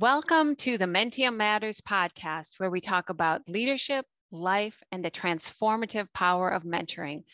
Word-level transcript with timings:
Welcome 0.00 0.56
to 0.56 0.78
the 0.78 0.86
Menttium 0.86 1.36
Matters 1.36 1.82
podcast, 1.82 2.58
where 2.58 2.70
we 2.70 2.80
talk 2.80 3.10
about 3.10 3.50
leadership, 3.50 4.06
life, 4.32 4.82
and 4.90 5.04
the 5.04 5.10
transformative 5.10 6.10
power 6.14 6.48
of 6.48 6.62
mentoring. 6.62 7.24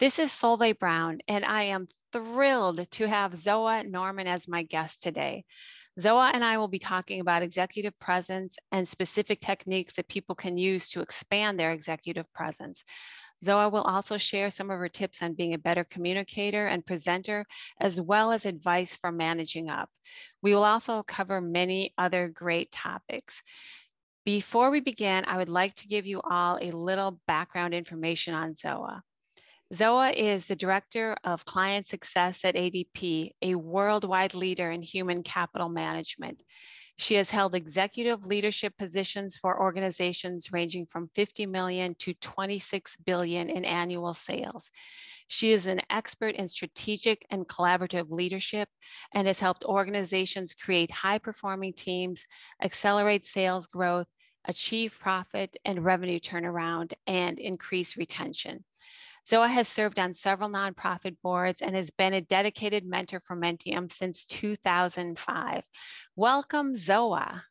This 0.00 0.18
is 0.18 0.32
Solveig 0.32 0.80
Brown, 0.80 1.20
and 1.28 1.44
I 1.44 1.62
am 1.62 1.86
thrilled 2.12 2.90
to 2.90 3.06
have 3.06 3.34
Zoa 3.34 3.88
Norman 3.88 4.26
as 4.26 4.48
my 4.48 4.64
guest 4.64 5.00
today. 5.00 5.44
Zoa 6.00 6.32
and 6.34 6.44
I 6.44 6.58
will 6.58 6.66
be 6.66 6.80
talking 6.80 7.20
about 7.20 7.44
executive 7.44 7.96
presence 8.00 8.58
and 8.72 8.88
specific 8.88 9.38
techniques 9.38 9.94
that 9.94 10.08
people 10.08 10.34
can 10.34 10.58
use 10.58 10.90
to 10.90 11.02
expand 11.02 11.56
their 11.56 11.70
executive 11.70 12.32
presence. 12.32 12.82
Zoa 13.44 13.70
will 13.70 13.82
also 13.82 14.16
share 14.16 14.50
some 14.50 14.70
of 14.70 14.78
her 14.78 14.88
tips 14.88 15.22
on 15.22 15.34
being 15.34 15.54
a 15.54 15.58
better 15.58 15.84
communicator 15.84 16.66
and 16.66 16.84
presenter, 16.84 17.44
as 17.80 18.00
well 18.00 18.32
as 18.32 18.46
advice 18.46 18.96
for 18.96 19.12
managing 19.12 19.68
up. 19.70 19.90
We 20.42 20.54
will 20.54 20.64
also 20.64 21.02
cover 21.02 21.40
many 21.40 21.94
other 21.96 22.28
great 22.28 22.72
topics. 22.72 23.42
Before 24.24 24.70
we 24.70 24.80
begin, 24.80 25.24
I 25.26 25.36
would 25.36 25.48
like 25.48 25.74
to 25.76 25.88
give 25.88 26.04
you 26.04 26.20
all 26.22 26.58
a 26.60 26.70
little 26.70 27.20
background 27.26 27.74
information 27.74 28.34
on 28.34 28.54
Zoa. 28.54 29.00
Zoa 29.72 30.12
is 30.14 30.46
the 30.46 30.56
Director 30.56 31.16
of 31.24 31.44
Client 31.44 31.86
Success 31.86 32.44
at 32.44 32.54
ADP, 32.54 33.30
a 33.42 33.54
worldwide 33.54 34.34
leader 34.34 34.70
in 34.70 34.82
human 34.82 35.22
capital 35.22 35.68
management. 35.68 36.42
She 36.98 37.14
has 37.14 37.30
held 37.30 37.54
executive 37.54 38.26
leadership 38.26 38.76
positions 38.76 39.36
for 39.36 39.60
organizations 39.60 40.52
ranging 40.52 40.84
from 40.84 41.08
50 41.14 41.46
million 41.46 41.94
to 42.00 42.12
26 42.12 42.96
billion 42.98 43.48
in 43.48 43.64
annual 43.64 44.14
sales. 44.14 44.70
She 45.28 45.52
is 45.52 45.66
an 45.66 45.80
expert 45.90 46.34
in 46.34 46.48
strategic 46.48 47.24
and 47.30 47.46
collaborative 47.46 48.10
leadership 48.10 48.68
and 49.12 49.26
has 49.28 49.38
helped 49.38 49.64
organizations 49.64 50.54
create 50.54 50.90
high 50.90 51.18
performing 51.18 51.72
teams, 51.72 52.26
accelerate 52.62 53.24
sales 53.24 53.68
growth, 53.68 54.08
achieve 54.44 54.98
profit 54.98 55.56
and 55.64 55.84
revenue 55.84 56.18
turnaround, 56.18 56.94
and 57.06 57.38
increase 57.38 57.96
retention. 57.96 58.64
Zoa 59.28 59.48
has 59.48 59.68
served 59.68 59.98
on 59.98 60.14
several 60.14 60.48
nonprofit 60.48 61.16
boards 61.22 61.60
and 61.60 61.76
has 61.76 61.90
been 61.90 62.14
a 62.14 62.20
dedicated 62.22 62.86
mentor 62.86 63.20
for 63.20 63.36
Menttium 63.36 63.92
since 63.92 64.24
2005. 64.24 65.60
Welcome, 66.16 66.72
Zoa. 66.72 67.42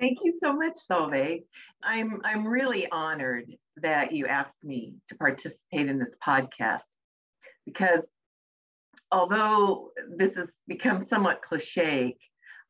Thank 0.00 0.18
you 0.24 0.36
so 0.42 0.52
much, 0.52 0.76
Solveig. 0.90 1.44
I'm, 1.80 2.20
I'm 2.24 2.44
really 2.44 2.88
honored 2.90 3.52
that 3.76 4.10
you 4.10 4.26
asked 4.26 4.64
me 4.64 4.94
to 5.08 5.14
participate 5.14 5.88
in 5.88 6.00
this 6.00 6.14
podcast 6.26 6.82
because 7.64 8.00
although 9.12 9.92
this 10.16 10.34
has 10.34 10.50
become 10.66 11.06
somewhat 11.06 11.40
cliche, 11.42 12.16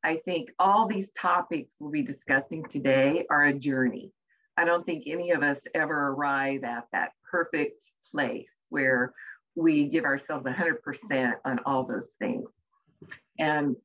I 0.04 0.16
think 0.26 0.50
all 0.58 0.86
these 0.86 1.08
topics 1.18 1.70
we'll 1.78 1.90
be 1.90 2.02
discussing 2.02 2.66
today 2.66 3.24
are 3.30 3.46
a 3.46 3.54
journey. 3.54 4.12
I 4.58 4.66
don't 4.66 4.84
think 4.84 5.04
any 5.06 5.30
of 5.30 5.42
us 5.42 5.58
ever 5.74 6.08
arrive 6.08 6.64
at 6.64 6.84
that 6.92 7.12
perfect 7.30 7.82
place 8.10 8.50
where 8.68 9.12
we 9.54 9.86
give 9.86 10.04
ourselves 10.04 10.46
100% 10.46 11.34
on 11.44 11.60
all 11.66 11.84
those 11.86 12.08
things. 12.18 12.48
And 13.38 13.76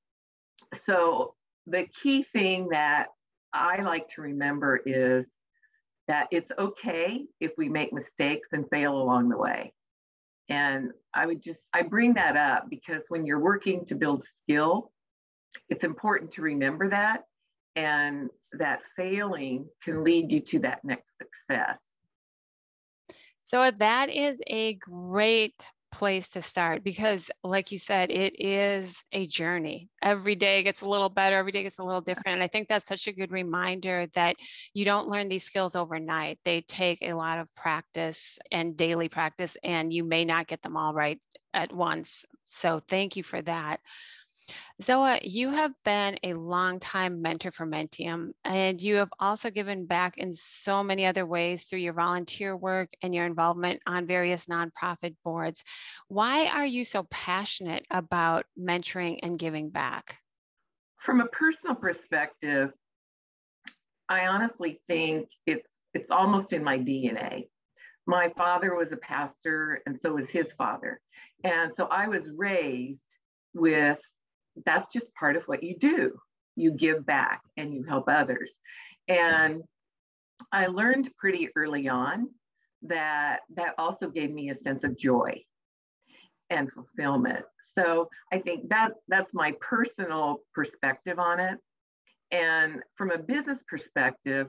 so 0.85 1.33
the 1.67 1.87
key 2.01 2.23
thing 2.23 2.69
that 2.69 3.07
I 3.53 3.81
like 3.81 4.09
to 4.09 4.21
remember 4.21 4.77
is 4.85 5.25
that 6.07 6.27
it's 6.31 6.51
okay 6.57 7.25
if 7.39 7.51
we 7.57 7.69
make 7.69 7.93
mistakes 7.93 8.49
and 8.51 8.69
fail 8.69 8.97
along 8.97 9.29
the 9.29 9.37
way. 9.37 9.73
And 10.49 10.91
I 11.13 11.25
would 11.25 11.41
just, 11.41 11.61
I 11.73 11.81
bring 11.81 12.13
that 12.15 12.37
up 12.37 12.69
because 12.69 13.01
when 13.07 13.25
you're 13.25 13.39
working 13.39 13.85
to 13.85 13.95
build 13.95 14.25
skill, 14.43 14.91
it's 15.69 15.83
important 15.83 16.31
to 16.33 16.41
remember 16.41 16.89
that 16.89 17.23
and 17.75 18.29
that 18.53 18.81
failing 18.95 19.67
can 19.83 20.03
lead 20.03 20.31
you 20.31 20.39
to 20.41 20.59
that 20.59 20.83
next 20.83 21.11
success. 21.17 21.79
So 23.45 23.69
that 23.71 24.09
is 24.09 24.41
a 24.47 24.73
great 24.75 25.65
place 25.91 26.29
to 26.29 26.41
start 26.41 26.83
because 26.83 27.31
like 27.41 27.71
you 27.71 27.77
said 27.77 28.11
it 28.11 28.35
is 28.43 29.03
a 29.13 29.25
journey. 29.27 29.87
Every 30.01 30.35
day 30.35 30.61
gets 30.61 30.81
a 30.81 30.89
little 30.89 31.07
better 31.07 31.37
every 31.37 31.53
day 31.53 31.63
gets 31.63 31.79
a 31.79 31.83
little 31.83 32.01
different 32.01 32.35
and 32.35 32.43
i 32.43 32.47
think 32.47 32.67
that's 32.67 32.85
such 32.85 33.07
a 33.07 33.13
good 33.13 33.31
reminder 33.31 34.07
that 34.13 34.35
you 34.73 34.83
don't 34.83 35.07
learn 35.07 35.29
these 35.29 35.45
skills 35.45 35.75
overnight. 35.75 36.37
They 36.43 36.61
take 36.61 37.01
a 37.01 37.13
lot 37.13 37.39
of 37.39 37.53
practice 37.55 38.39
and 38.51 38.75
daily 38.75 39.07
practice 39.07 39.55
and 39.63 39.93
you 39.93 40.03
may 40.03 40.25
not 40.25 40.47
get 40.47 40.61
them 40.61 40.75
all 40.75 40.93
right 40.93 41.19
at 41.53 41.71
once. 41.73 42.25
So 42.45 42.79
thank 42.79 43.15
you 43.15 43.23
for 43.23 43.41
that 43.43 43.79
Zoa, 44.81 45.19
you 45.23 45.51
have 45.51 45.71
been 45.83 46.19
a 46.23 46.33
longtime 46.33 47.21
mentor 47.21 47.51
for 47.51 47.65
Menttium, 47.65 48.33
and 48.43 48.81
you 48.81 48.97
have 48.97 49.11
also 49.19 49.49
given 49.49 49.85
back 49.85 50.17
in 50.17 50.31
so 50.33 50.83
many 50.83 51.05
other 51.05 51.25
ways 51.25 51.63
through 51.63 51.79
your 51.79 51.93
volunteer 51.93 52.55
work 52.57 52.89
and 53.01 53.15
your 53.15 53.25
involvement 53.25 53.81
on 53.87 54.05
various 54.05 54.47
nonprofit 54.47 55.15
boards. 55.23 55.63
Why 56.09 56.47
are 56.47 56.65
you 56.65 56.83
so 56.83 57.03
passionate 57.03 57.85
about 57.89 58.45
mentoring 58.59 59.19
and 59.23 59.39
giving 59.39 59.69
back? 59.69 60.19
From 60.97 61.21
a 61.21 61.27
personal 61.27 61.75
perspective, 61.75 62.71
I 64.09 64.27
honestly 64.27 64.81
think 64.87 65.29
it's 65.45 65.67
it's 65.93 66.11
almost 66.11 66.51
in 66.51 66.63
my 66.63 66.77
DNA. 66.77 67.47
My 68.05 68.29
father 68.35 68.75
was 68.75 68.91
a 68.91 68.97
pastor, 68.97 69.81
and 69.85 69.97
so 69.99 70.15
was 70.15 70.29
his 70.29 70.47
father. 70.57 70.99
And 71.45 71.71
so 71.77 71.85
I 71.85 72.09
was 72.09 72.29
raised 72.35 73.01
with 73.53 73.99
that's 74.65 74.91
just 74.91 75.13
part 75.15 75.35
of 75.35 75.43
what 75.45 75.63
you 75.63 75.77
do. 75.77 76.17
You 76.55 76.71
give 76.71 77.05
back 77.05 77.41
and 77.57 77.73
you 77.73 77.83
help 77.83 78.05
others. 78.07 78.53
And 79.07 79.61
I 80.51 80.67
learned 80.67 81.09
pretty 81.17 81.49
early 81.55 81.89
on 81.89 82.29
that 82.83 83.39
that 83.55 83.75
also 83.77 84.09
gave 84.09 84.31
me 84.31 84.49
a 84.49 84.55
sense 84.55 84.83
of 84.83 84.97
joy 84.97 85.41
and 86.49 86.71
fulfillment. 86.71 87.45
So 87.73 88.09
I 88.31 88.39
think 88.39 88.69
that 88.69 88.93
that's 89.07 89.33
my 89.33 89.53
personal 89.59 90.39
perspective 90.53 91.19
on 91.19 91.39
it. 91.39 91.57
And 92.31 92.81
from 92.95 93.11
a 93.11 93.17
business 93.17 93.59
perspective, 93.67 94.47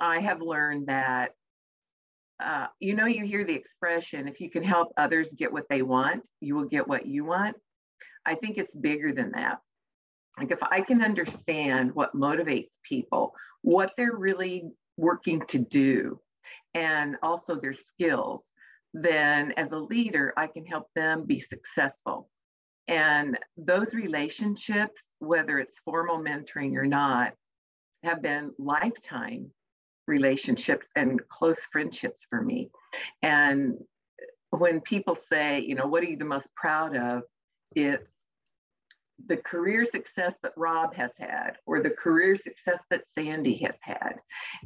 I 0.00 0.20
have 0.20 0.40
learned 0.40 0.88
that 0.88 1.32
uh, 2.40 2.66
you 2.78 2.94
know, 2.94 3.06
you 3.06 3.24
hear 3.24 3.44
the 3.44 3.54
expression 3.54 4.28
if 4.28 4.40
you 4.40 4.48
can 4.48 4.62
help 4.62 4.92
others 4.96 5.28
get 5.36 5.52
what 5.52 5.64
they 5.68 5.82
want, 5.82 6.22
you 6.40 6.54
will 6.54 6.66
get 6.66 6.86
what 6.86 7.06
you 7.06 7.24
want. 7.24 7.56
I 8.28 8.34
think 8.34 8.58
it's 8.58 8.74
bigger 8.74 9.12
than 9.12 9.32
that. 9.32 9.58
Like 10.38 10.50
if 10.50 10.62
I 10.62 10.82
can 10.82 11.02
understand 11.02 11.94
what 11.94 12.14
motivates 12.14 12.68
people, 12.84 13.34
what 13.62 13.92
they're 13.96 14.16
really 14.16 14.64
working 14.98 15.42
to 15.48 15.58
do, 15.58 16.20
and 16.74 17.16
also 17.22 17.58
their 17.58 17.72
skills, 17.72 18.42
then 18.92 19.52
as 19.56 19.72
a 19.72 19.78
leader, 19.78 20.34
I 20.36 20.46
can 20.46 20.66
help 20.66 20.88
them 20.94 21.24
be 21.24 21.40
successful. 21.40 22.28
And 22.86 23.38
those 23.56 23.94
relationships, 23.94 25.00
whether 25.18 25.58
it's 25.58 25.78
formal 25.84 26.18
mentoring 26.18 26.76
or 26.76 26.86
not, 26.86 27.32
have 28.02 28.22
been 28.22 28.52
lifetime 28.58 29.50
relationships 30.06 30.86
and 30.96 31.20
close 31.28 31.58
friendships 31.72 32.24
for 32.28 32.40
me. 32.42 32.70
And 33.22 33.74
when 34.50 34.80
people 34.80 35.16
say, 35.16 35.60
you 35.60 35.74
know, 35.74 35.86
what 35.86 36.02
are 36.02 36.06
you 36.06 36.16
the 36.16 36.24
most 36.24 36.48
proud 36.54 36.96
of? 36.96 37.22
It's 37.74 38.10
the 39.26 39.36
career 39.36 39.84
success 39.84 40.34
that 40.42 40.52
Rob 40.56 40.94
has 40.94 41.12
had, 41.18 41.58
or 41.66 41.80
the 41.80 41.90
career 41.90 42.36
success 42.36 42.80
that 42.90 43.04
Sandy 43.14 43.56
has 43.58 43.76
had. 43.80 44.16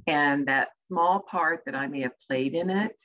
And 0.06 0.46
that 0.46 0.68
small 0.88 1.20
part 1.20 1.62
that 1.66 1.74
I 1.74 1.86
may 1.86 2.02
have 2.02 2.18
played 2.28 2.54
in 2.54 2.70
it 2.70 3.02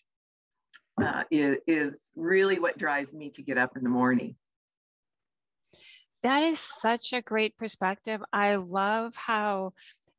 uh, 1.02 1.24
is, 1.32 1.58
is 1.68 1.94
really 2.16 2.60
what 2.60 2.78
drives 2.78 3.14
me 3.14 3.30
to 3.32 3.42
get 3.42 3.58
up 3.58 3.78
in 3.78 3.84
the 3.84 3.90
morning. 3.90 4.36
That 6.24 6.44
is 6.44 6.60
such 6.60 7.14
a 7.14 7.22
great 7.22 7.56
perspective. 7.58 8.22
I 8.34 8.56
love 8.56 9.16
how 9.16 9.74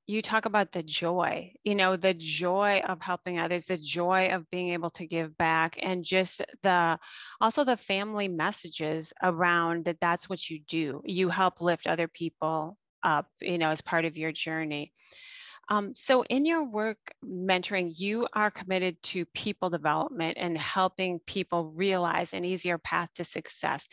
you 0.08 0.22
talk 0.22 0.46
about 0.46 0.72
the 0.72 0.82
joy, 0.82 1.52
you 1.64 1.74
know, 1.74 1.96
the 1.96 2.14
joy 2.14 2.82
of 2.88 3.02
helping 3.02 3.38
others, 3.38 3.66
the 3.66 3.76
joy 3.76 4.30
of 4.32 4.50
being 4.50 4.70
able 4.70 4.90
to 4.90 5.06
give 5.06 5.36
back, 5.36 5.78
and 5.82 6.02
just 6.02 6.42
the 6.62 6.98
also 7.40 7.64
the 7.64 7.76
family 7.76 8.26
messages 8.28 9.12
around 9.22 9.84
that 9.84 10.00
that's 10.00 10.28
what 10.28 10.48
you 10.50 10.60
do. 10.66 11.02
You 11.04 11.28
help 11.28 11.60
lift 11.60 11.86
other 11.86 12.08
people 12.08 12.78
up, 13.02 13.28
you 13.42 13.58
know, 13.58 13.68
as 13.68 13.82
part 13.82 14.06
of 14.06 14.16
your 14.16 14.32
journey. 14.32 14.92
Um, 15.68 15.94
so, 15.94 16.24
in 16.24 16.46
your 16.46 16.64
work 16.64 16.98
mentoring, 17.24 17.92
you 17.96 18.26
are 18.32 18.50
committed 18.50 19.02
to 19.04 19.26
people 19.26 19.70
development 19.70 20.38
and 20.40 20.56
helping 20.56 21.20
people 21.20 21.72
realize 21.72 22.32
an 22.32 22.44
easier 22.46 22.78
path 22.78 23.10
to 23.14 23.24
success. 23.24 23.88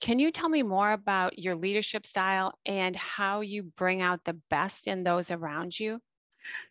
Can 0.00 0.18
you 0.18 0.30
tell 0.30 0.48
me 0.48 0.62
more 0.62 0.92
about 0.92 1.38
your 1.38 1.54
leadership 1.54 2.06
style 2.06 2.58
and 2.64 2.96
how 2.96 3.42
you 3.42 3.62
bring 3.62 4.00
out 4.00 4.24
the 4.24 4.38
best 4.48 4.88
in 4.88 5.04
those 5.04 5.30
around 5.30 5.78
you? 5.78 6.00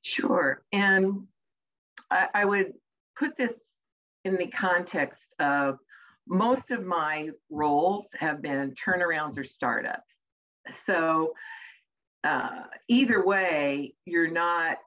Sure. 0.01 0.63
And 0.71 1.27
I, 2.09 2.27
I 2.33 2.45
would 2.45 2.73
put 3.17 3.37
this 3.37 3.53
in 4.25 4.35
the 4.35 4.47
context 4.47 5.21
of 5.39 5.77
most 6.27 6.71
of 6.71 6.85
my 6.85 7.29
roles 7.49 8.05
have 8.19 8.41
been 8.41 8.73
turnarounds 8.73 9.37
or 9.37 9.43
startups. 9.43 10.13
So 10.85 11.33
uh, 12.23 12.61
either 12.87 13.25
way, 13.25 13.95
you're 14.05 14.29
not, 14.31 14.77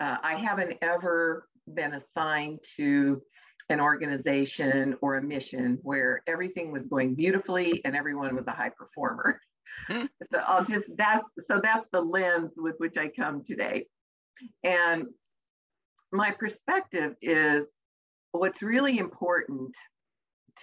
uh, 0.00 0.16
I 0.22 0.34
haven't 0.34 0.78
ever 0.82 1.46
been 1.72 1.94
assigned 1.94 2.60
to 2.76 3.22
an 3.72 3.80
organization 3.80 4.96
or 5.00 5.16
a 5.16 5.22
mission 5.22 5.78
where 5.82 6.22
everything 6.26 6.70
was 6.70 6.86
going 6.86 7.14
beautifully 7.14 7.80
and 7.84 7.96
everyone 7.96 8.36
was 8.36 8.46
a 8.46 8.52
high 8.52 8.70
performer. 8.70 9.40
Hmm. 9.88 10.04
so 10.30 10.38
I'll 10.46 10.64
just 10.64 10.86
that's 10.96 11.24
so 11.48 11.60
that's 11.62 11.86
the 11.92 12.00
lens 12.00 12.52
with 12.56 12.76
which 12.78 12.96
I 12.96 13.08
come 13.08 13.42
today. 13.42 13.86
And 14.62 15.06
my 16.12 16.30
perspective 16.30 17.14
is 17.22 17.64
what's 18.32 18.62
really 18.62 18.98
important 18.98 19.74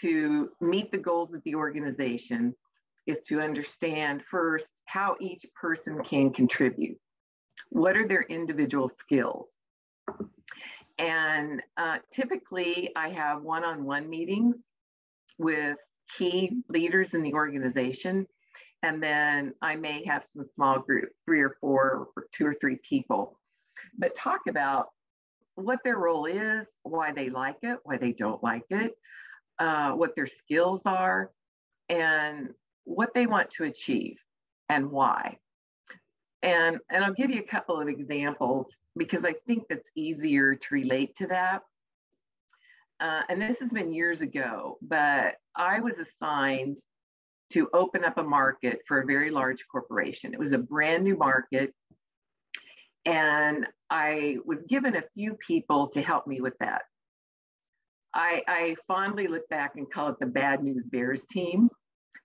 to 0.02 0.50
meet 0.62 0.92
the 0.92 0.98
goals 0.98 1.34
of 1.34 1.42
the 1.44 1.56
organization 1.56 2.54
is 3.08 3.18
to 3.28 3.42
understand 3.42 4.22
first 4.30 4.70
how 4.86 5.16
each 5.20 5.46
person 5.60 6.04
can 6.04 6.32
contribute. 6.32 6.98
What 7.70 7.98
are 7.98 8.08
their 8.08 8.22
individual 8.22 8.92
skills? 9.00 9.48
And 11.00 11.62
uh, 11.78 11.98
typically, 12.12 12.92
I 12.96 13.10
have 13.10 13.42
one 13.42 13.64
on 13.64 13.86
one 13.86 14.10
meetings 14.10 14.58
with 15.38 15.78
key 16.18 16.62
leaders 16.68 17.14
in 17.14 17.24
the 17.24 17.34
organization. 17.34 18.28
And 18.84 19.02
then 19.02 19.54
I 19.62 19.76
may 19.76 20.06
have 20.06 20.26
some 20.34 20.46
small 20.56 20.80
group, 20.80 21.10
three 21.26 21.42
or 21.42 21.56
four, 21.62 22.10
or 22.16 22.28
two 22.34 22.46
or 22.46 22.54
three 22.54 22.78
people, 22.88 23.40
but 23.98 24.16
talk 24.16 24.42
about 24.48 24.88
what 25.56 25.80
their 25.84 25.98
role 25.98 26.26
is, 26.26 26.68
why 26.84 27.12
they 27.12 27.30
like 27.30 27.58
it, 27.62 27.80
why 27.84 27.98
they 27.98 28.14
don't 28.14 28.42
like 28.44 28.64
it, 28.70 28.94
uh, 29.60 29.92
what 29.92 30.16
their 30.16 30.28
skills 30.28 30.82
are, 30.86 31.32
and 31.90 32.50
what 32.86 33.14
they 33.14 33.26
want 33.26 33.50
to 33.52 33.66
achieve 33.66 34.18
and 34.70 34.90
why. 34.90 35.38
And, 36.42 36.78
and 36.90 37.04
I'll 37.04 37.14
give 37.14 37.30
you 37.30 37.42
a 37.42 37.48
couple 37.48 37.80
of 37.82 37.88
examples 37.88 38.68
because 38.96 39.26
I 39.26 39.34
think 39.46 39.64
that's 39.70 39.88
easier 39.96 40.56
to 40.56 40.68
relate 40.72 41.16
to 41.18 41.28
that. 41.28 41.62
Uh, 43.00 43.22
and 43.30 43.42
this 43.42 43.60
has 43.60 43.70
been 43.70 43.94
years 43.94 44.22
ago, 44.22 44.78
but 44.82 45.36
I 45.56 45.80
was 45.80 45.96
assigned 46.00 46.78
to 47.52 47.70
open 47.74 48.04
up 48.04 48.18
a 48.18 48.24
market 48.24 48.80
for 48.88 49.00
a 49.02 49.06
very 49.06 49.32
large 49.32 49.66
corporation. 49.72 50.34
It 50.34 50.40
was 50.40 50.52
a 50.52 50.58
brand 50.58 51.04
new 51.04 51.18
market. 51.18 51.74
And 53.06 53.66
I 53.90 54.38
was 54.46 54.60
given 54.68 54.96
a 54.96 55.04
few 55.16 55.36
people 55.36 55.88
to 55.90 56.02
help 56.02 56.28
me 56.28 56.42
with 56.42 56.54
that. 56.60 56.84
I, 58.14 58.44
I 58.48 58.76
fondly 58.88 59.28
look 59.28 59.48
back 59.50 59.74
and 59.76 59.90
call 59.92 60.10
it 60.10 60.16
the 60.20 60.26
bad 60.26 60.64
news 60.64 60.84
bears 60.86 61.22
team 61.32 61.70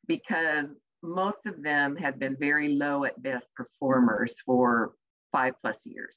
because 0.06 0.66
most 1.04 1.46
of 1.46 1.62
them 1.62 1.96
had 1.96 2.18
been 2.18 2.36
very 2.38 2.68
low 2.68 3.04
at 3.04 3.22
best 3.22 3.46
performers 3.54 4.34
for 4.44 4.92
five 5.30 5.54
plus 5.60 5.78
years. 5.84 6.14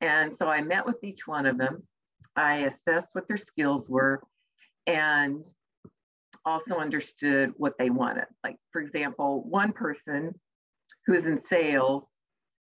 And 0.00 0.36
so 0.36 0.48
I 0.48 0.60
met 0.60 0.86
with 0.86 1.02
each 1.02 1.26
one 1.26 1.46
of 1.46 1.56
them. 1.56 1.82
I 2.36 2.66
assessed 2.66 3.08
what 3.12 3.26
their 3.26 3.38
skills 3.38 3.88
were 3.88 4.22
and 4.86 5.44
also 6.44 6.76
understood 6.76 7.52
what 7.56 7.78
they 7.78 7.90
wanted. 7.90 8.26
Like, 8.42 8.56
for 8.70 8.82
example, 8.82 9.44
one 9.48 9.72
person 9.72 10.34
who 11.06 11.14
was 11.14 11.26
in 11.26 11.40
sales 11.40 12.04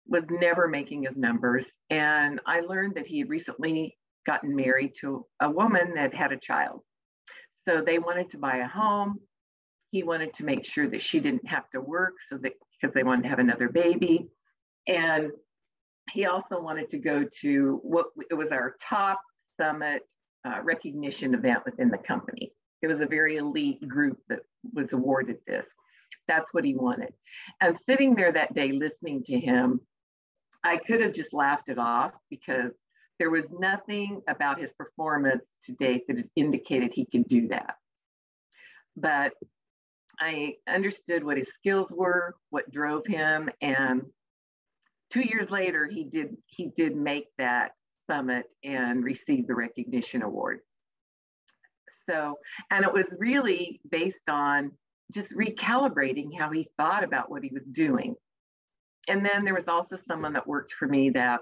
was 0.07 0.25
never 0.31 0.69
making 0.69 1.05
his 1.05 1.17
numbers. 1.17 1.67
And 1.91 2.41
I 2.47 2.61
learned 2.61 2.95
that 2.97 3.07
he 3.07 3.21
had 3.21 3.31
recently 3.31 3.97
gotten 4.27 4.55
married 4.55 4.93
to 5.01 5.27
a 5.41 5.51
woman 5.51 5.95
that 5.95 6.15
had 6.15 6.33
a 6.33 6.39
child. 6.39 6.83
So 7.67 7.83
they 7.85 7.99
wanted 7.99 8.31
to 8.31 8.39
buy 8.39 8.59
a 8.59 8.69
home. 8.69 9.19
He 9.95 10.03
wanted 10.03 10.35
to 10.35 10.45
make 10.45 10.65
sure 10.65 10.89
that 10.89 11.01
she 11.01 11.21
didn't 11.21 11.47
have 11.47 11.71
to 11.71 11.81
work 11.81 12.15
so 12.29 12.37
that 12.39 12.55
because 12.73 12.93
they 12.95 13.05
wanted 13.05 13.23
to 13.23 13.29
have 13.29 13.39
another 13.39 13.69
baby. 13.69 14.27
And 14.89 15.31
he 16.11 16.27
also 16.27 16.61
wanted 16.61 16.91
to 16.91 16.99
go 16.99 17.25
to 17.43 17.79
what 17.85 18.07
it 18.29 18.35
was 18.35 18.49
our 18.49 18.75
top 18.83 19.21
summit 19.57 20.03
uh, 20.45 20.61
recognition 20.65 21.33
event 21.33 21.61
within 21.65 21.91
the 21.91 21.99
company. 21.99 22.51
It 22.83 22.89
was 22.89 22.99
a 22.99 23.07
very 23.07 23.37
elite 23.37 23.87
group 23.87 24.19
that 24.29 24.41
was 24.73 24.93
awarded 24.93 25.37
this. 25.47 25.65
That's 26.27 26.53
what 26.53 26.65
he 26.65 26.75
wanted. 26.75 27.13
And 27.61 27.79
sitting 27.87 28.17
there 28.17 28.33
that 28.33 28.53
day 28.53 28.73
listening 28.73 29.23
to 29.27 29.39
him, 29.39 29.81
I 30.65 30.79
could 30.79 31.03
have 31.03 31.13
just 31.13 31.33
laughed 31.33 31.69
it 31.69 31.79
off 31.79 32.11
because 32.31 32.73
there 33.21 33.31
was 33.31 33.45
nothing 33.61 34.23
about 34.27 34.59
his 34.59 34.73
performance 34.73 35.45
to 35.67 35.73
date 35.75 36.09
that 36.09 36.29
indicated 36.35 36.91
he 36.93 37.07
could 37.07 37.29
do 37.29 37.47
that. 37.47 37.77
But 38.97 39.35
I 40.21 40.55
understood 40.69 41.25
what 41.25 41.37
his 41.37 41.49
skills 41.55 41.89
were, 41.91 42.37
what 42.51 42.71
drove 42.71 43.07
him, 43.07 43.51
and 43.61 44.03
two 45.11 45.23
years 45.23 45.51
later, 45.51 45.89
he 45.89 46.05
did 46.05 46.37
he 46.47 46.71
did 46.77 46.97
make 46.97 47.27
that 47.39 47.73
summit 48.07 48.47
and 48.63 49.03
receive 49.03 49.47
the 49.47 49.55
recognition 49.55 50.23
award. 50.23 50.61
So, 52.09 52.39
and 52.71 52.85
it 52.85 52.93
was 52.93 53.07
really 53.19 53.81
based 53.91 54.29
on 54.29 54.73
just 55.13 55.33
recalibrating 55.33 56.31
how 56.39 56.51
he 56.51 56.69
thought 56.77 57.05
about 57.05 57.31
what 57.31 57.43
he 57.43 57.51
was 57.53 57.65
doing. 57.71 58.15
And 59.09 59.25
then 59.25 59.45
there 59.45 59.55
was 59.55 59.69
also 59.69 59.97
someone 60.09 60.33
that 60.33 60.47
worked 60.47 60.73
for 60.73 60.87
me 60.87 61.11
that 61.11 61.41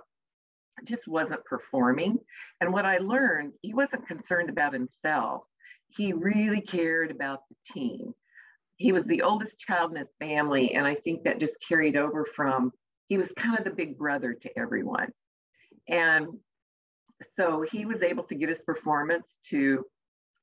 just 0.85 1.07
wasn't 1.07 1.45
performing. 1.45 2.19
And 2.61 2.73
what 2.73 2.85
I 2.85 2.99
learned, 2.99 3.53
he 3.63 3.73
wasn't 3.75 4.07
concerned 4.07 4.51
about 4.51 4.73
himself. 4.73 5.43
He 5.97 6.13
really 6.13 6.61
cared 6.61 7.11
about 7.11 7.41
the 7.49 7.73
team 7.73 8.15
he 8.83 8.91
was 8.91 9.05
the 9.05 9.23
oldest 9.23 9.59
child 9.59 9.93
in 9.93 9.97
his 9.97 10.09
family. 10.19 10.75
And 10.75 10.85
I 10.85 10.97
think 10.97 11.23
that 11.23 11.39
just 11.39 11.57
carried 11.67 11.97
over 11.97 12.27
from, 12.35 12.73
he 13.07 13.17
was 13.17 13.29
kind 13.37 13.57
of 13.57 13.65
the 13.65 13.71
big 13.71 13.97
brother 13.97 14.35
to 14.35 14.59
everyone. 14.59 15.09
And 15.89 16.27
so 17.37 17.65
he 17.71 17.85
was 17.85 18.03
able 18.03 18.25
to 18.25 18.35
get 18.35 18.49
his 18.49 18.63
performance 18.63 19.27
to 19.51 19.85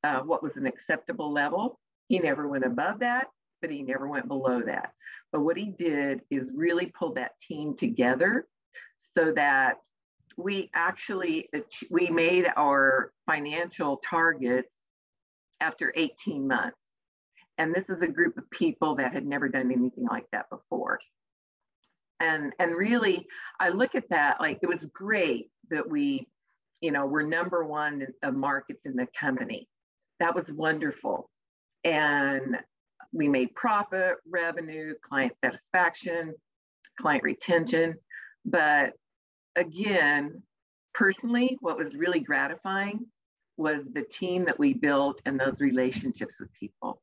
uh, 0.05 0.19
what 0.19 0.41
was 0.41 0.55
an 0.55 0.65
acceptable 0.65 1.33
level. 1.33 1.79
He 2.07 2.19
never 2.19 2.47
went 2.47 2.63
above 2.63 2.99
that, 2.99 3.27
but 3.61 3.71
he 3.71 3.83
never 3.83 4.07
went 4.07 4.29
below 4.29 4.61
that. 4.65 4.93
But 5.33 5.41
what 5.41 5.57
he 5.57 5.73
did 5.77 6.21
is 6.31 6.49
really 6.55 6.93
pull 6.97 7.13
that 7.15 7.31
team 7.45 7.75
together 7.75 8.47
so 9.17 9.33
that 9.33 9.75
we 10.37 10.71
actually 10.73 11.49
we 11.89 12.07
made 12.07 12.47
our 12.55 13.11
financial 13.25 13.97
targets 13.97 14.71
after 15.59 15.91
18 15.97 16.47
months 16.47 16.77
and 17.59 17.75
this 17.75 17.89
is 17.89 18.01
a 18.01 18.07
group 18.07 18.37
of 18.37 18.49
people 18.49 18.95
that 18.95 19.13
had 19.13 19.27
never 19.27 19.49
done 19.49 19.71
anything 19.71 20.07
like 20.09 20.25
that 20.31 20.49
before. 20.49 20.99
And 22.21 22.53
and 22.59 22.75
really 22.75 23.27
i 23.59 23.69
look 23.69 23.95
at 23.95 24.09
that 24.09 24.41
like 24.41 24.59
it 24.61 24.67
was 24.67 24.85
great 24.93 25.51
that 25.69 25.87
we 25.87 26.27
you 26.81 26.91
know 26.91 27.05
we're 27.05 27.23
number 27.23 27.63
one 27.63 28.07
of 28.23 28.33
markets 28.33 28.81
in 28.85 28.95
the 28.95 29.07
company. 29.17 29.67
That 30.19 30.35
was 30.35 30.51
wonderful. 30.51 31.29
And 31.83 32.57
we 33.13 33.27
made 33.27 33.55
profit 33.55 34.17
revenue 34.27 34.95
client 35.07 35.33
satisfaction 35.43 36.33
client 36.99 37.23
retention. 37.23 37.95
But 38.45 38.93
again 39.55 40.41
personally 40.93 41.57
what 41.61 41.77
was 41.77 41.95
really 41.95 42.19
gratifying 42.19 43.05
was 43.57 43.83
the 43.93 44.03
team 44.03 44.45
that 44.45 44.57
we 44.57 44.73
built 44.73 45.21
and 45.25 45.39
those 45.39 45.59
relationships 45.61 46.39
with 46.39 46.49
people 46.53 47.01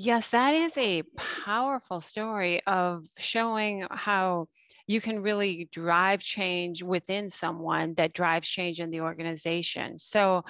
Yes, 0.00 0.30
that 0.30 0.54
is 0.54 0.78
a 0.78 1.02
powerful 1.16 2.00
story 2.00 2.64
of 2.66 3.04
showing 3.18 3.84
how 3.90 4.46
you 4.86 5.00
can 5.00 5.22
really 5.22 5.68
drive 5.72 6.22
change 6.22 6.84
within 6.84 7.28
someone 7.28 7.94
that 7.94 8.12
drives 8.12 8.48
change 8.48 8.78
in 8.78 8.90
the 8.90 9.00
organization. 9.00 9.98
So 9.98 10.44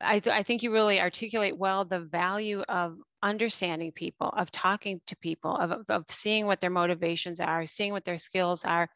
I, 0.00 0.20
th- 0.20 0.34
I 0.34 0.42
think 0.42 0.62
you 0.62 0.72
really 0.72 1.00
articulate 1.00 1.58
well 1.58 1.84
the 1.84 2.00
value 2.00 2.62
of 2.68 2.96
understanding 3.22 3.92
people, 3.92 4.28
of 4.28 4.50
talking 4.52 5.00
to 5.08 5.16
people, 5.16 5.56
of, 5.56 5.84
of 5.90 6.04
seeing 6.10 6.46
what 6.46 6.60
their 6.60 6.70
motivations 6.70 7.40
are, 7.40 7.66
seeing 7.66 7.92
what 7.92 8.04
their 8.04 8.18
skills 8.18 8.64
are. 8.64 8.88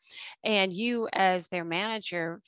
And 0.45 0.73
you, 0.73 1.09
as 1.12 1.49
their 1.49 1.64
manager, 1.64 2.40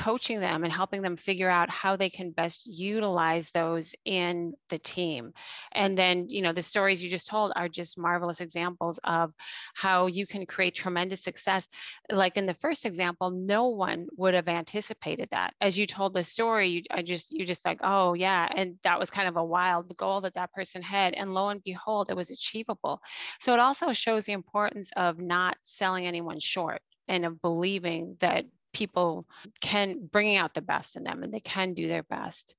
coaching 0.00 0.40
them 0.40 0.64
and 0.64 0.72
helping 0.72 1.02
them 1.02 1.14
figure 1.14 1.50
out 1.50 1.68
how 1.68 1.94
they 1.94 2.08
can 2.08 2.30
best 2.30 2.66
utilize 2.66 3.50
those 3.50 3.94
in 4.06 4.54
the 4.70 4.78
team. 4.78 5.34
And 5.72 5.96
then, 5.96 6.26
you 6.30 6.40
know, 6.40 6.54
the 6.54 6.62
stories 6.62 7.04
you 7.04 7.10
just 7.10 7.28
told 7.28 7.52
are 7.54 7.68
just 7.68 7.98
marvelous 7.98 8.40
examples 8.40 8.98
of 9.04 9.34
how 9.74 10.06
you 10.06 10.26
can 10.26 10.46
create 10.46 10.74
tremendous 10.74 11.22
success. 11.22 11.68
Like 12.10 12.38
in 12.38 12.46
the 12.46 12.54
first 12.54 12.86
example, 12.86 13.30
no 13.30 13.68
one 13.68 14.06
would 14.16 14.32
have 14.32 14.48
anticipated 14.48 15.28
that. 15.32 15.52
As 15.60 15.78
you 15.78 15.86
told 15.86 16.14
the 16.14 16.22
story, 16.22 16.68
you, 16.68 16.82
I 16.90 17.02
just, 17.02 17.30
you 17.30 17.44
just 17.44 17.66
like, 17.66 17.80
oh 17.82 18.14
yeah. 18.14 18.48
And 18.56 18.78
that 18.84 18.98
was 18.98 19.10
kind 19.10 19.28
of 19.28 19.36
a 19.36 19.44
wild 19.44 19.94
goal 19.98 20.22
that 20.22 20.32
that 20.32 20.54
person 20.54 20.80
had. 20.80 21.12
And 21.12 21.34
lo 21.34 21.50
and 21.50 21.62
behold, 21.62 22.08
it 22.08 22.16
was 22.16 22.30
achievable. 22.30 23.02
So 23.38 23.52
it 23.52 23.60
also 23.60 23.92
shows 23.92 24.24
the 24.24 24.32
importance 24.32 24.92
of 24.96 25.18
not 25.18 25.58
selling 25.62 26.06
anyone 26.06 26.40
short 26.40 26.80
and 27.06 27.26
of 27.26 27.42
believing 27.42 28.16
that 28.20 28.46
people 28.72 29.26
can 29.60 30.06
bringing 30.06 30.36
out 30.36 30.54
the 30.54 30.62
best 30.62 30.96
in 30.96 31.04
them 31.04 31.22
and 31.22 31.32
they 31.32 31.40
can 31.40 31.74
do 31.74 31.88
their 31.88 32.02
best 32.04 32.56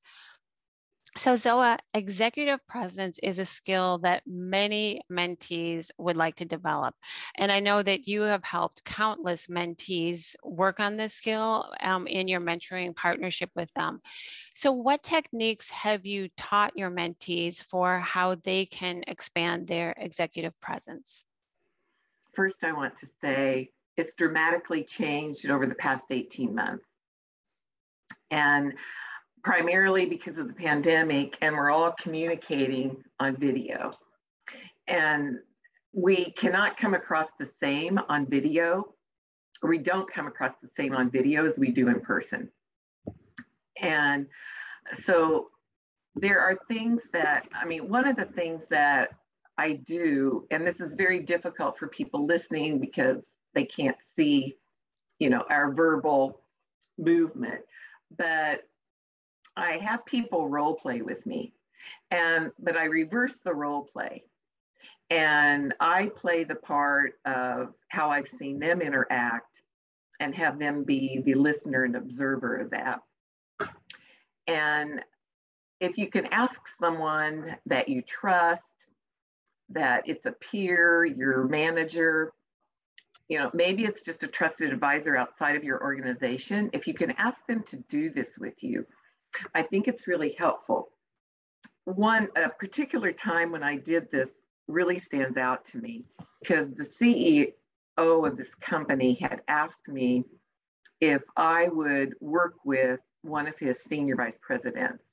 So, 1.17 1.33
Zoa, 1.33 1.77
executive 1.93 2.65
presence 2.67 3.19
is 3.21 3.37
a 3.37 3.45
skill 3.45 3.97
that 3.99 4.23
many 4.25 5.01
mentees 5.11 5.91
would 5.97 6.15
like 6.15 6.35
to 6.35 6.45
develop. 6.45 6.95
And 7.35 7.51
I 7.51 7.59
know 7.59 7.83
that 7.83 8.07
you 8.07 8.21
have 8.21 8.45
helped 8.45 8.85
countless 8.85 9.47
mentees 9.47 10.35
work 10.43 10.79
on 10.79 10.95
this 10.95 11.13
skill 11.13 11.73
um, 11.81 12.07
in 12.07 12.29
your 12.29 12.39
mentoring 12.39 12.95
partnership 12.95 13.49
with 13.55 13.73
them. 13.73 14.01
So, 14.53 14.71
what 14.71 15.03
techniques 15.03 15.69
have 15.69 16.05
you 16.05 16.29
taught 16.37 16.77
your 16.77 16.89
mentees 16.89 17.61
for 17.61 17.99
how 17.99 18.35
they 18.35 18.65
can 18.65 19.03
expand 19.07 19.67
their 19.67 19.93
executive 19.97 20.59
presence? 20.61 21.25
First, 22.33 22.63
I 22.63 22.71
want 22.71 22.97
to 22.99 23.07
say 23.21 23.71
it's 24.01 24.15
dramatically 24.17 24.83
changed 24.83 25.49
over 25.49 25.65
the 25.65 25.75
past 25.75 26.03
18 26.09 26.53
months. 26.53 26.85
And 28.29 28.73
primarily 29.43 30.05
because 30.05 30.37
of 30.37 30.47
the 30.47 30.53
pandemic, 30.53 31.37
and 31.41 31.55
we're 31.55 31.71
all 31.71 31.93
communicating 31.99 33.03
on 33.19 33.37
video. 33.37 33.93
And 34.87 35.39
we 35.93 36.31
cannot 36.31 36.77
come 36.77 36.93
across 36.93 37.29
the 37.39 37.49
same 37.61 37.99
on 38.09 38.25
video, 38.25 38.93
we 39.63 39.77
don't 39.77 40.11
come 40.11 40.27
across 40.27 40.53
the 40.61 40.69
same 40.75 40.95
on 40.95 41.11
video 41.11 41.45
as 41.45 41.57
we 41.57 41.71
do 41.71 41.87
in 41.87 42.01
person. 42.01 42.49
And 43.79 44.27
so 45.03 45.49
there 46.15 46.39
are 46.39 46.57
things 46.67 47.03
that, 47.13 47.47
I 47.53 47.65
mean, 47.65 47.87
one 47.87 48.07
of 48.07 48.15
the 48.15 48.25
things 48.25 48.63
that 48.69 49.09
I 49.57 49.73
do, 49.73 50.47
and 50.49 50.65
this 50.65 50.79
is 50.79 50.95
very 50.95 51.19
difficult 51.19 51.77
for 51.77 51.87
people 51.87 52.25
listening 52.25 52.79
because 52.79 53.21
they 53.53 53.65
can't 53.65 53.97
see, 54.15 54.55
you 55.19 55.29
know, 55.29 55.43
our 55.49 55.71
verbal 55.71 56.41
movement, 56.97 57.61
but 58.17 58.67
I 59.55 59.77
have 59.77 60.05
people 60.05 60.47
role 60.47 60.75
play 60.75 61.01
with 61.01 61.25
me, 61.25 61.53
and 62.09 62.51
but 62.59 62.77
I 62.77 62.85
reverse 62.85 63.33
the 63.43 63.53
role 63.53 63.83
play, 63.91 64.23
and 65.09 65.73
I 65.79 66.07
play 66.07 66.43
the 66.43 66.55
part 66.55 67.13
of 67.25 67.73
how 67.89 68.09
I've 68.09 68.29
seen 68.39 68.59
them 68.59 68.81
interact, 68.81 69.61
and 70.19 70.33
have 70.35 70.59
them 70.59 70.83
be 70.83 71.21
the 71.25 71.33
listener 71.33 71.83
and 71.83 71.95
observer 71.95 72.57
of 72.57 72.69
that. 72.71 73.01
And 74.47 75.01
if 75.79 75.97
you 75.97 76.09
can 76.09 76.27
ask 76.27 76.61
someone 76.79 77.57
that 77.65 77.89
you 77.89 78.03
trust, 78.03 78.61
that 79.69 80.07
it's 80.07 80.25
a 80.25 80.31
peer, 80.31 81.05
your 81.05 81.45
manager, 81.45 82.33
you 83.31 83.39
know, 83.39 83.49
maybe 83.53 83.85
it's 83.85 84.01
just 84.01 84.23
a 84.23 84.27
trusted 84.27 84.73
advisor 84.73 85.15
outside 85.15 85.55
of 85.55 85.63
your 85.63 85.81
organization. 85.81 86.69
If 86.73 86.85
you 86.85 86.93
can 86.93 87.11
ask 87.11 87.37
them 87.47 87.63
to 87.69 87.77
do 87.87 88.09
this 88.09 88.27
with 88.37 88.61
you, 88.61 88.85
I 89.55 89.61
think 89.61 89.87
it's 89.87 90.05
really 90.05 90.35
helpful. 90.37 90.89
One 91.85 92.27
a 92.35 92.49
particular 92.49 93.13
time 93.13 93.49
when 93.53 93.63
I 93.63 93.77
did 93.77 94.11
this 94.11 94.27
really 94.67 94.99
stands 94.99 95.37
out 95.37 95.63
to 95.67 95.77
me 95.77 96.03
because 96.41 96.71
the 96.71 96.83
CEO 96.83 97.53
of 97.95 98.35
this 98.35 98.53
company 98.59 99.17
had 99.21 99.41
asked 99.47 99.87
me 99.87 100.25
if 100.99 101.21
I 101.37 101.69
would 101.69 102.15
work 102.19 102.55
with 102.65 102.99
one 103.21 103.47
of 103.47 103.57
his 103.57 103.79
senior 103.87 104.17
vice 104.17 104.37
presidents 104.41 105.05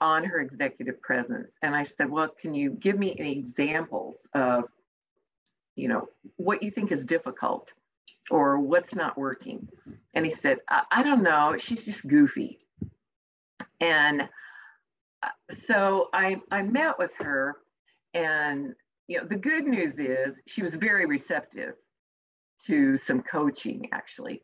on 0.00 0.24
her 0.24 0.40
executive 0.40 1.02
presence. 1.02 1.50
And 1.60 1.76
I 1.76 1.84
said, 1.84 2.08
well, 2.08 2.30
can 2.40 2.54
you 2.54 2.70
give 2.70 2.98
me 2.98 3.14
any 3.18 3.32
examples 3.32 4.16
of, 4.32 4.64
you 5.80 5.88
know, 5.88 6.08
what 6.36 6.62
you 6.62 6.70
think 6.70 6.92
is 6.92 7.04
difficult 7.06 7.72
or 8.30 8.60
what's 8.60 8.94
not 8.94 9.16
working? 9.16 9.66
And 10.14 10.26
he 10.26 10.30
said, 10.30 10.58
I, 10.68 10.82
I 10.90 11.02
don't 11.02 11.22
know. 11.22 11.56
She's 11.58 11.84
just 11.84 12.06
goofy. 12.06 12.58
And 13.80 14.28
uh, 15.22 15.28
so 15.66 16.08
I, 16.12 16.36
I 16.50 16.62
met 16.62 16.98
with 16.98 17.12
her, 17.18 17.56
and 18.12 18.74
you 19.08 19.18
know, 19.18 19.26
the 19.26 19.36
good 19.36 19.64
news 19.64 19.94
is 19.98 20.36
she 20.46 20.62
was 20.62 20.74
very 20.74 21.06
receptive 21.06 21.74
to 22.66 22.98
some 22.98 23.22
coaching 23.22 23.88
actually. 23.92 24.42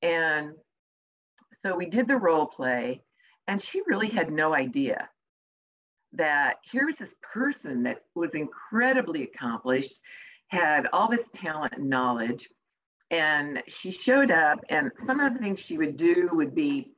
And 0.00 0.52
so 1.62 1.76
we 1.76 1.86
did 1.86 2.08
the 2.08 2.16
role 2.16 2.46
play, 2.46 3.02
and 3.46 3.60
she 3.60 3.82
really 3.86 4.08
had 4.08 4.32
no 4.32 4.54
idea 4.54 5.08
that 6.14 6.56
here 6.70 6.86
was 6.86 6.96
this 6.96 7.14
person 7.32 7.82
that 7.84 8.02
was 8.14 8.30
incredibly 8.34 9.22
accomplished, 9.22 9.94
had 10.52 10.86
all 10.92 11.08
this 11.08 11.24
talent 11.34 11.72
and 11.76 11.88
knowledge. 11.88 12.48
And 13.10 13.62
she 13.68 13.90
showed 13.90 14.30
up, 14.30 14.60
and 14.68 14.90
some 15.06 15.20
of 15.20 15.32
the 15.32 15.38
things 15.38 15.60
she 15.60 15.76
would 15.78 15.96
do 15.96 16.28
would 16.32 16.54
be 16.54 16.92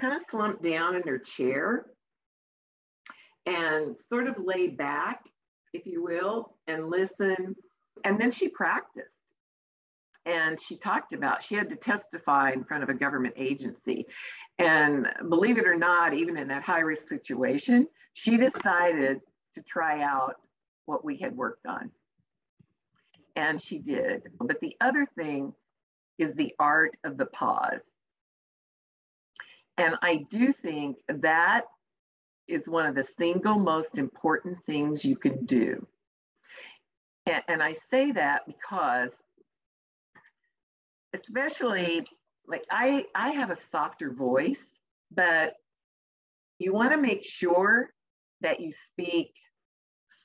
kind 0.00 0.14
of 0.14 0.22
slumped 0.30 0.62
down 0.62 0.96
in 0.96 1.02
her 1.02 1.18
chair 1.18 1.86
and 3.46 3.96
sort 4.08 4.26
of 4.26 4.36
lay 4.44 4.68
back, 4.68 5.22
if 5.72 5.86
you 5.86 6.02
will, 6.02 6.56
and 6.66 6.90
listen. 6.90 7.56
And 8.04 8.20
then 8.20 8.30
she 8.30 8.48
practiced. 8.48 9.08
And 10.24 10.60
she 10.60 10.76
talked 10.76 11.12
about 11.12 11.42
she 11.42 11.54
had 11.54 11.70
to 11.70 11.76
testify 11.76 12.50
in 12.50 12.64
front 12.64 12.82
of 12.82 12.88
a 12.88 12.94
government 12.94 13.34
agency. 13.36 14.06
And 14.58 15.08
believe 15.28 15.58
it 15.58 15.66
or 15.66 15.76
not, 15.76 16.12
even 16.12 16.36
in 16.36 16.48
that 16.48 16.64
high 16.64 16.80
risk 16.80 17.08
situation, 17.08 17.86
she 18.12 18.36
decided 18.36 19.20
to 19.54 19.62
try 19.62 20.02
out 20.02 20.34
what 20.86 21.04
we 21.04 21.16
had 21.16 21.36
worked 21.36 21.66
on. 21.66 21.92
And 23.36 23.60
she 23.60 23.78
did. 23.78 24.22
But 24.40 24.60
the 24.60 24.74
other 24.80 25.06
thing 25.16 25.52
is 26.18 26.34
the 26.34 26.54
art 26.58 26.96
of 27.04 27.18
the 27.18 27.26
pause. 27.26 27.82
And 29.78 29.94
I 30.02 30.26
do 30.30 30.52
think 30.52 30.96
that 31.08 31.64
is 32.48 32.66
one 32.66 32.86
of 32.86 32.94
the 32.94 33.06
single 33.18 33.58
most 33.58 33.98
important 33.98 34.58
things 34.64 35.04
you 35.04 35.16
can 35.16 35.44
do. 35.44 35.86
And, 37.26 37.42
and 37.48 37.62
I 37.62 37.74
say 37.90 38.12
that 38.12 38.46
because, 38.46 39.10
especially 41.12 42.06
like 42.46 42.64
I, 42.70 43.04
I 43.14 43.30
have 43.32 43.50
a 43.50 43.58
softer 43.70 44.12
voice, 44.12 44.64
but 45.10 45.56
you 46.58 46.72
want 46.72 46.92
to 46.92 46.96
make 46.96 47.24
sure 47.24 47.90
that 48.40 48.60
you 48.60 48.72
speak 48.92 49.34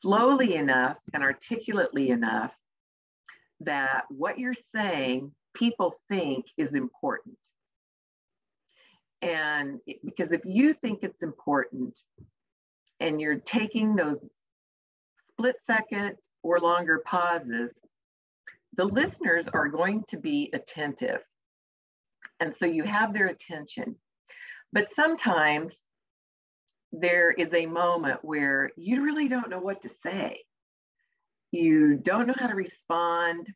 slowly 0.01 0.55
enough 0.55 0.97
and 1.13 1.23
articulately 1.23 2.09
enough 2.09 2.51
that 3.65 4.03
what 4.09 4.39
you're 4.39 4.55
saying 4.75 5.31
people 5.53 5.93
think 6.09 6.45
is 6.57 6.73
important. 6.73 7.37
And 9.21 9.79
because 10.03 10.31
if 10.31 10.41
you 10.45 10.73
think 10.73 10.99
it's 11.03 11.21
important 11.21 11.97
and 12.99 13.21
you're 13.21 13.39
taking 13.39 13.95
those 13.95 14.17
split 15.29 15.55
second 15.67 16.15
or 16.43 16.59
longer 16.59 17.03
pauses, 17.05 17.71
the 18.77 18.85
listeners 18.85 19.47
are 19.47 19.67
going 19.67 20.03
to 20.09 20.17
be 20.17 20.49
attentive. 20.53 21.21
And 22.39 22.55
so 22.55 22.65
you 22.65 22.83
have 22.83 23.13
their 23.13 23.27
attention. 23.27 23.95
But 24.73 24.87
sometimes 24.95 25.73
there 26.91 27.31
is 27.31 27.53
a 27.53 27.65
moment 27.65 28.19
where 28.23 28.71
you 28.75 29.03
really 29.03 29.27
don't 29.27 29.49
know 29.49 29.59
what 29.59 29.81
to 29.83 29.89
say. 30.03 30.41
You 31.51 31.97
don't 31.97 32.27
know 32.27 32.35
how 32.37 32.47
to 32.47 32.55
respond. 32.55 33.47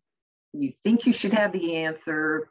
You 0.53 0.73
think 0.83 1.05
you 1.05 1.13
should 1.13 1.33
have 1.33 1.53
the 1.53 1.77
answer, 1.77 2.49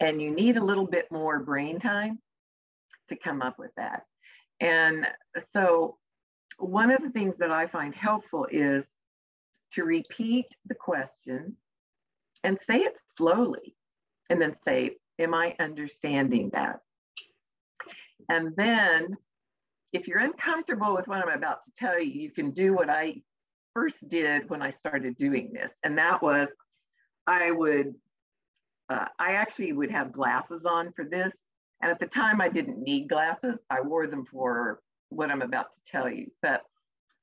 and 0.00 0.20
you 0.20 0.30
need 0.30 0.56
a 0.56 0.64
little 0.64 0.86
bit 0.86 1.10
more 1.10 1.40
brain 1.40 1.80
time 1.80 2.18
to 3.08 3.16
come 3.16 3.42
up 3.42 3.58
with 3.58 3.70
that. 3.76 4.02
And 4.60 5.06
so, 5.52 5.96
one 6.58 6.90
of 6.90 7.02
the 7.02 7.10
things 7.10 7.36
that 7.38 7.50
I 7.50 7.66
find 7.66 7.94
helpful 7.94 8.46
is 8.50 8.84
to 9.72 9.84
repeat 9.84 10.46
the 10.66 10.74
question 10.74 11.56
and 12.44 12.58
say 12.66 12.80
it 12.80 12.98
slowly, 13.16 13.74
and 14.28 14.40
then 14.40 14.56
say, 14.62 14.96
Am 15.18 15.34
I 15.34 15.54
understanding 15.58 16.50
that? 16.52 16.80
And 18.28 18.54
then, 18.56 19.16
if 19.92 20.06
you're 20.06 20.18
uncomfortable 20.18 20.94
with 20.94 21.08
what 21.08 21.22
I'm 21.22 21.34
about 21.34 21.64
to 21.64 21.70
tell 21.76 21.98
you, 21.98 22.10
you 22.10 22.30
can 22.30 22.50
do 22.50 22.74
what 22.74 22.90
I 22.90 23.22
first 23.74 23.96
did 24.08 24.48
when 24.50 24.62
I 24.62 24.70
started 24.70 25.16
doing 25.16 25.52
this. 25.52 25.70
And 25.84 25.98
that 25.98 26.22
was 26.22 26.48
I 27.26 27.50
would 27.50 27.94
uh, 28.90 29.06
I 29.18 29.32
actually 29.32 29.72
would 29.72 29.90
have 29.90 30.12
glasses 30.12 30.62
on 30.64 30.92
for 30.92 31.04
this. 31.04 31.32
And 31.80 31.90
at 31.90 32.00
the 32.00 32.06
time, 32.06 32.40
I 32.40 32.48
didn't 32.48 32.82
need 32.82 33.08
glasses. 33.08 33.56
I 33.70 33.80
wore 33.80 34.06
them 34.08 34.26
for 34.26 34.80
what 35.08 35.30
I'm 35.30 35.42
about 35.42 35.72
to 35.72 35.78
tell 35.86 36.10
you. 36.10 36.26
But 36.42 36.62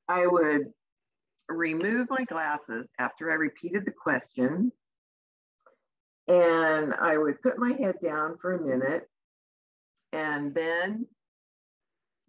I 0.07 0.25
would 0.25 0.71
remove 1.49 2.09
my 2.09 2.23
glasses 2.23 2.87
after 2.97 3.29
I 3.29 3.35
repeated 3.35 3.85
the 3.85 3.91
question. 3.91 4.71
And 6.29 6.93
I 6.93 7.17
would 7.17 7.41
put 7.41 7.59
my 7.59 7.73
head 7.73 7.95
down 8.01 8.37
for 8.41 8.53
a 8.53 8.65
minute. 8.65 9.07
And 10.13 10.55
then 10.55 11.05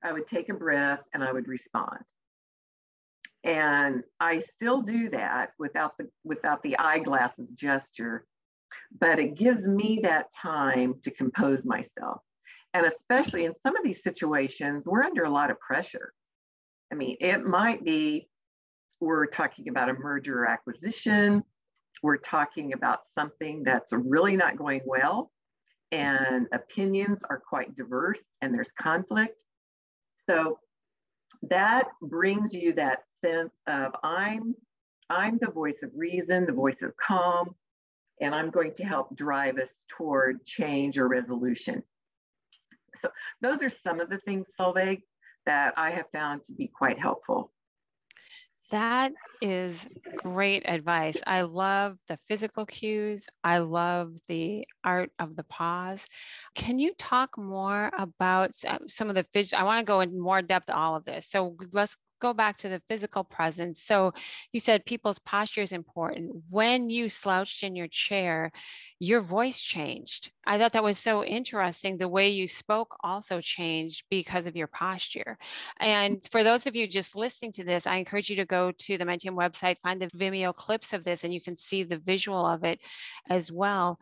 I 0.02 0.12
would 0.12 0.26
take 0.26 0.48
a 0.48 0.54
breath 0.54 1.00
and 1.14 1.22
I 1.22 1.32
would 1.32 1.46
respond. 1.46 2.00
And 3.45 4.02
I 4.18 4.40
still 4.40 4.83
do 4.83 5.11
that 5.11 5.50
without 5.59 5.97
the 5.99 6.09
without 6.25 6.62
the 6.62 6.78
eyeglasses 6.78 7.49
gesture 7.54 8.26
but 9.00 9.18
it 9.18 9.37
gives 9.37 9.66
me 9.66 10.00
that 10.02 10.33
time 10.33 10.95
to 11.02 11.11
compose 11.11 11.64
myself. 11.64 12.21
And 12.75 12.87
especially 12.87 13.45
in 13.45 13.54
some 13.62 13.76
of 13.76 13.85
these 13.85 14.02
situations, 14.02 14.85
we're 14.87 15.04
under 15.04 15.25
a 15.25 15.30
lot 15.30 15.50
of 15.50 15.59
pressure. 15.61 16.12
I 16.92 16.97
mean, 16.97 17.16
it 17.21 17.45
might 17.45 17.85
be 17.85 18.28
we're 19.00 19.26
talking 19.26 19.68
about 19.68 19.88
a 19.88 19.95
merger 19.95 20.42
or 20.42 20.47
acquisition, 20.47 21.42
we're 22.02 22.16
talking 22.16 22.73
about 22.73 23.00
something 23.14 23.62
that's 23.62 23.92
really 23.92 24.37
not 24.37 24.57
going 24.57 24.80
well, 24.85 25.30
and 25.92 26.47
opinions 26.52 27.18
are 27.28 27.40
quite 27.40 27.75
diverse 27.76 28.23
and 28.40 28.52
there's 28.52 28.73
conflict. 28.73 29.37
So 30.28 30.59
that 31.42 31.88
brings 32.02 32.52
you 32.52 32.73
that 32.75 33.04
sense 33.25 33.52
of 33.66 33.92
I'm 34.02 34.54
I'm 35.11 35.38
the 35.40 35.50
voice 35.50 35.83
of 35.83 35.90
reason, 35.95 36.45
the 36.45 36.52
voice 36.52 36.83
of 36.83 36.95
calm, 36.97 37.54
and 38.21 38.35
I'm 38.35 38.50
going 38.50 38.75
to 38.75 38.85
help 38.85 39.16
drive 39.16 39.59
us 39.59 39.71
toward 39.88 40.45
change 40.45 40.99
or 40.99 41.09
resolution. 41.09 41.83
So 43.00 43.09
those 43.40 43.62
are 43.62 43.71
some 43.71 44.00
of 44.00 44.11
the 44.11 44.18
things, 44.18 44.49
Solveig, 44.59 45.02
that 45.47 45.73
I 45.76 45.92
have 45.92 46.07
found 46.12 46.45
to 46.45 46.52
be 46.52 46.66
quite 46.66 46.99
helpful. 46.99 47.52
That 48.70 49.12
is 49.40 49.88
great 50.16 50.62
advice. 50.68 51.22
I 51.26 51.42
love 51.42 51.98
the 52.08 52.16
physical 52.16 52.66
cues. 52.66 53.28
I 53.44 53.58
love 53.58 54.14
the 54.26 54.66
art 54.84 55.12
of 55.18 55.37
the 55.37 55.44
pause. 55.44 56.08
Can 56.54 56.78
you 56.78 56.92
talk 56.94 57.38
more 57.38 57.90
about 57.96 58.50
uh, 58.66 58.78
some 58.88 59.08
of 59.08 59.14
the 59.14 59.26
visual? 59.32 59.60
I 59.60 59.64
want 59.64 59.80
to 59.87 59.90
go 59.90 60.00
in 60.00 60.18
more 60.20 60.42
depth 60.42 60.70
all 60.70 60.96
of 60.96 61.04
this. 61.04 61.26
So 61.30 61.56
let's 61.72 61.96
go 62.20 62.32
back 62.32 62.56
to 62.58 62.68
the 62.68 62.82
physical 62.88 63.25
presence. 63.25 63.82
So 63.82 64.12
you 64.52 64.60
said 64.60 64.84
people's 64.84 65.18
posture 65.18 65.62
is 65.62 65.72
important. 65.72 66.42
When 66.50 66.90
you 66.90 67.08
slouched 67.08 67.62
in 67.62 67.76
your 67.76 67.88
chair, 67.88 68.52
your 68.98 69.20
voice 69.20 69.60
changed. 69.60 70.32
I 70.46 70.58
thought 70.58 70.72
that 70.72 70.82
was 70.82 70.98
so 70.98 71.25
interesting. 71.25 71.96
The 71.96 72.08
way 72.08 72.28
you 72.28 72.46
spoke 72.46 72.96
also 73.04 73.40
changed 73.40 74.04
because 74.10 74.46
of 74.46 74.56
your 74.56 74.66
posture. 74.66 75.38
Mm-hmm. 75.80 75.87
And 75.87 76.28
for 76.30 76.42
those 76.42 76.66
of 76.66 76.75
you 76.75 76.87
just 76.87 77.16
listening 77.16 77.52
to 77.52 77.64
this, 77.64 77.87
I 77.87 77.96
encourage 77.96 78.30
you 78.30 78.37
to 78.37 78.44
go 78.44 78.72
to 78.72 78.98
the 78.98 79.04
Menttium 79.04 79.37
website, 79.37 79.78
find 79.78 80.00
the 80.00 80.08
Vimeo 80.08 80.54
clips 80.54 80.92
of 80.92 81.04
this, 81.04 81.25
and 81.25 81.32
you 81.32 81.40
can 81.40 81.56
see 81.56 81.82
the 81.82 81.98
visual 81.98 82.44
of 82.44 82.64
it 82.64 82.80
as 83.28 83.52
well. 83.52 83.98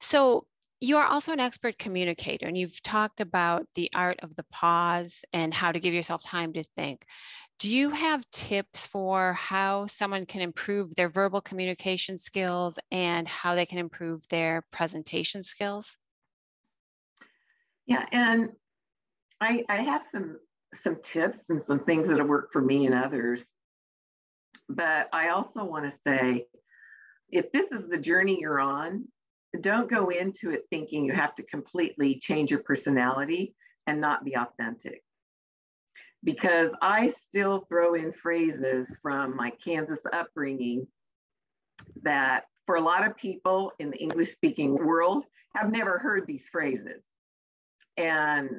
So 0.00 0.46
you 0.80 0.96
are 0.96 1.06
also 1.06 1.32
an 1.32 1.40
expert 1.40 1.78
communicator, 1.78 2.46
and 2.46 2.56
you've 2.56 2.82
talked 2.82 3.20
about 3.20 3.66
the 3.74 3.90
art 3.94 4.20
of 4.22 4.34
the 4.34 4.46
pause 4.50 5.24
and 5.32 5.52
how 5.52 5.70
to 5.70 5.78
give 5.78 5.92
yourself 5.92 6.24
time 6.24 6.54
to 6.54 6.62
think. 6.62 7.04
Do 7.60 7.68
you 7.68 7.90
have 7.90 8.28
tips 8.30 8.86
for 8.86 9.34
how 9.34 9.84
someone 9.84 10.24
can 10.24 10.40
improve 10.40 10.94
their 10.94 11.10
verbal 11.10 11.42
communication 11.42 12.16
skills 12.16 12.78
and 12.90 13.28
how 13.28 13.54
they 13.54 13.66
can 13.66 13.76
improve 13.76 14.26
their 14.28 14.64
presentation 14.70 15.42
skills? 15.42 15.98
Yeah, 17.84 18.06
and 18.12 18.48
I, 19.42 19.62
I 19.68 19.82
have 19.82 20.06
some 20.10 20.38
some 20.82 21.02
tips 21.02 21.38
and 21.50 21.62
some 21.66 21.80
things 21.80 22.08
that 22.08 22.16
have 22.16 22.28
worked 22.28 22.54
for 22.54 22.62
me 22.62 22.86
and 22.86 22.94
others. 22.94 23.42
But 24.70 25.10
I 25.12 25.28
also 25.28 25.62
want 25.62 25.84
to 25.84 25.98
say 26.06 26.46
if 27.28 27.52
this 27.52 27.70
is 27.72 27.90
the 27.90 27.98
journey 27.98 28.38
you're 28.40 28.60
on, 28.60 29.06
don't 29.60 29.90
go 29.90 30.08
into 30.08 30.50
it 30.50 30.62
thinking 30.70 31.04
you 31.04 31.12
have 31.12 31.34
to 31.34 31.42
completely 31.42 32.20
change 32.20 32.50
your 32.50 32.62
personality 32.62 33.54
and 33.86 34.00
not 34.00 34.24
be 34.24 34.34
authentic 34.34 35.02
because 36.22 36.72
I 36.82 37.12
still 37.28 37.66
throw 37.68 37.94
in 37.94 38.12
phrases 38.12 38.88
from 39.02 39.36
my 39.36 39.50
Kansas 39.64 40.00
upbringing 40.12 40.86
that 42.02 42.44
for 42.66 42.76
a 42.76 42.80
lot 42.80 43.06
of 43.06 43.16
people 43.16 43.72
in 43.78 43.90
the 43.90 43.96
English 43.96 44.32
speaking 44.32 44.74
world 44.74 45.24
have 45.54 45.72
never 45.72 45.98
heard 45.98 46.26
these 46.26 46.44
phrases. 46.52 47.02
And, 47.96 48.50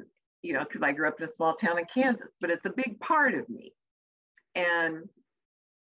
you 0.42 0.52
know, 0.52 0.64
because 0.64 0.82
I 0.82 0.92
grew 0.92 1.08
up 1.08 1.20
in 1.20 1.28
a 1.28 1.32
small 1.36 1.54
town 1.54 1.78
in 1.78 1.84
Kansas, 1.92 2.28
but 2.40 2.50
it's 2.50 2.66
a 2.66 2.70
big 2.70 2.98
part 3.00 3.34
of 3.34 3.48
me. 3.48 3.72
And 4.54 5.08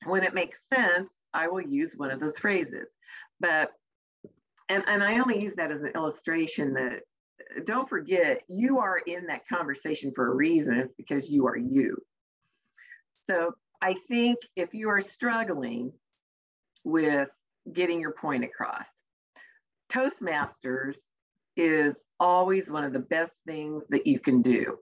when 0.04 0.22
it 0.22 0.34
makes 0.34 0.58
sense, 0.72 1.10
I 1.32 1.48
will 1.48 1.60
use 1.60 1.92
one 1.96 2.10
of 2.10 2.20
those 2.20 2.38
phrases. 2.38 2.86
But, 3.40 3.72
and, 4.68 4.84
and 4.86 5.02
I 5.02 5.18
only 5.18 5.42
use 5.42 5.54
that 5.56 5.72
as 5.72 5.82
an 5.82 5.92
illustration 5.94 6.72
that 6.74 7.00
Uh, 7.40 7.60
don't 7.64 7.88
forget, 7.88 8.42
you 8.48 8.78
are 8.78 8.98
in 8.98 9.26
that 9.26 9.46
conversation 9.48 10.12
for 10.14 10.30
a 10.30 10.34
reason. 10.34 10.74
It's 10.74 10.92
because 10.92 11.28
you 11.28 11.46
are 11.46 11.56
you. 11.56 11.96
So 13.26 13.54
I 13.80 13.94
think 14.08 14.38
if 14.56 14.74
you 14.74 14.88
are 14.88 15.00
struggling 15.00 15.92
with 16.84 17.28
getting 17.72 18.00
your 18.00 18.12
point 18.12 18.44
across, 18.44 18.86
Toastmasters 19.90 20.96
is 21.56 21.96
always 22.18 22.68
one 22.68 22.84
of 22.84 22.92
the 22.92 22.98
best 22.98 23.34
things 23.46 23.84
that 23.90 24.06
you 24.06 24.18
can 24.18 24.42
do 24.42 24.78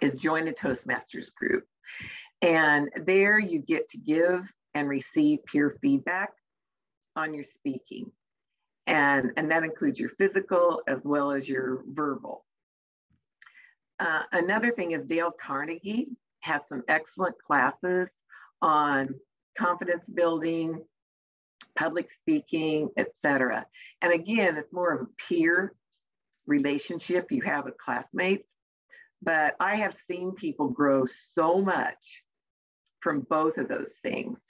is 0.00 0.16
join 0.16 0.48
a 0.48 0.52
Toastmasters 0.52 1.34
group. 1.34 1.64
And 2.40 2.88
there 3.04 3.38
you 3.38 3.60
get 3.60 3.88
to 3.90 3.98
give 3.98 4.44
and 4.74 4.88
receive 4.88 5.40
peer 5.44 5.76
feedback 5.80 6.30
on 7.14 7.34
your 7.34 7.44
speaking 7.44 8.10
and, 8.86 9.30
and 9.36 9.50
that 9.50 9.64
includes 9.64 9.98
your 9.98 10.10
physical 10.10 10.82
as 10.86 11.00
well 11.04 11.32
as 11.32 11.48
your 11.48 11.82
verbal. 11.86 12.44
Uh, 14.00 14.22
another 14.32 14.72
thing 14.72 14.92
is 14.92 15.04
Dale 15.04 15.32
Carnegie 15.44 16.08
has 16.40 16.60
some 16.68 16.82
excellent 16.88 17.36
classes 17.46 18.08
on 18.60 19.14
confidence 19.56 20.02
building, 20.12 20.82
public 21.78 22.08
speaking, 22.20 22.88
etc. 22.96 23.66
And 24.00 24.12
again, 24.12 24.56
it's 24.56 24.72
more 24.72 24.92
of 24.92 25.02
a 25.02 25.06
peer 25.28 25.72
relationship 26.46 27.30
you 27.30 27.42
have 27.42 27.64
with 27.64 27.78
classmates. 27.78 28.48
But 29.22 29.54
I 29.60 29.76
have 29.76 29.96
seen 30.08 30.32
people 30.32 30.68
grow 30.68 31.06
so 31.36 31.60
much 31.62 32.22
from 33.00 33.20
both 33.20 33.56
of 33.58 33.68
those 33.68 33.92
things. 34.02 34.40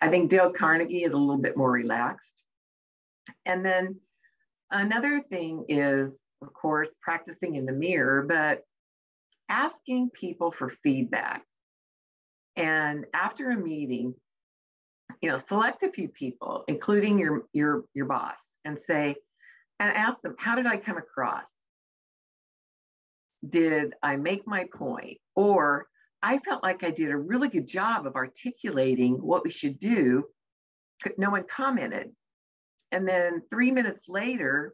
I 0.00 0.08
think 0.08 0.30
Dale 0.30 0.52
Carnegie 0.52 1.02
is 1.02 1.12
a 1.12 1.16
little 1.16 1.42
bit 1.42 1.56
more 1.56 1.70
relaxed 1.70 2.33
and 3.46 3.64
then 3.64 3.96
another 4.70 5.22
thing 5.28 5.64
is, 5.68 6.10
of 6.42 6.52
course, 6.52 6.88
practicing 7.00 7.54
in 7.56 7.66
the 7.66 7.72
mirror, 7.72 8.22
but 8.22 8.62
asking 9.48 10.10
people 10.10 10.52
for 10.56 10.72
feedback. 10.82 11.42
And 12.56 13.06
after 13.14 13.50
a 13.50 13.56
meeting, 13.56 14.14
you 15.20 15.30
know, 15.30 15.38
select 15.48 15.82
a 15.82 15.90
few 15.90 16.08
people, 16.08 16.64
including 16.68 17.18
your 17.18 17.42
your 17.52 17.84
your 17.94 18.06
boss, 18.06 18.38
and 18.64 18.78
say, 18.86 19.16
and 19.80 19.96
ask 19.96 20.20
them, 20.22 20.34
how 20.38 20.54
did 20.54 20.66
I 20.66 20.76
come 20.76 20.96
across? 20.96 21.46
Did 23.48 23.94
I 24.02 24.16
make 24.16 24.46
my 24.46 24.66
point? 24.72 25.18
Or 25.34 25.86
I 26.22 26.38
felt 26.38 26.62
like 26.62 26.84
I 26.84 26.90
did 26.90 27.10
a 27.10 27.16
really 27.16 27.48
good 27.48 27.66
job 27.66 28.06
of 28.06 28.16
articulating 28.16 29.14
what 29.14 29.44
we 29.44 29.50
should 29.50 29.78
do. 29.78 30.24
No 31.18 31.30
one 31.30 31.44
commented. 31.44 32.12
And 32.94 33.08
then 33.08 33.42
three 33.50 33.72
minutes 33.72 34.04
later, 34.08 34.72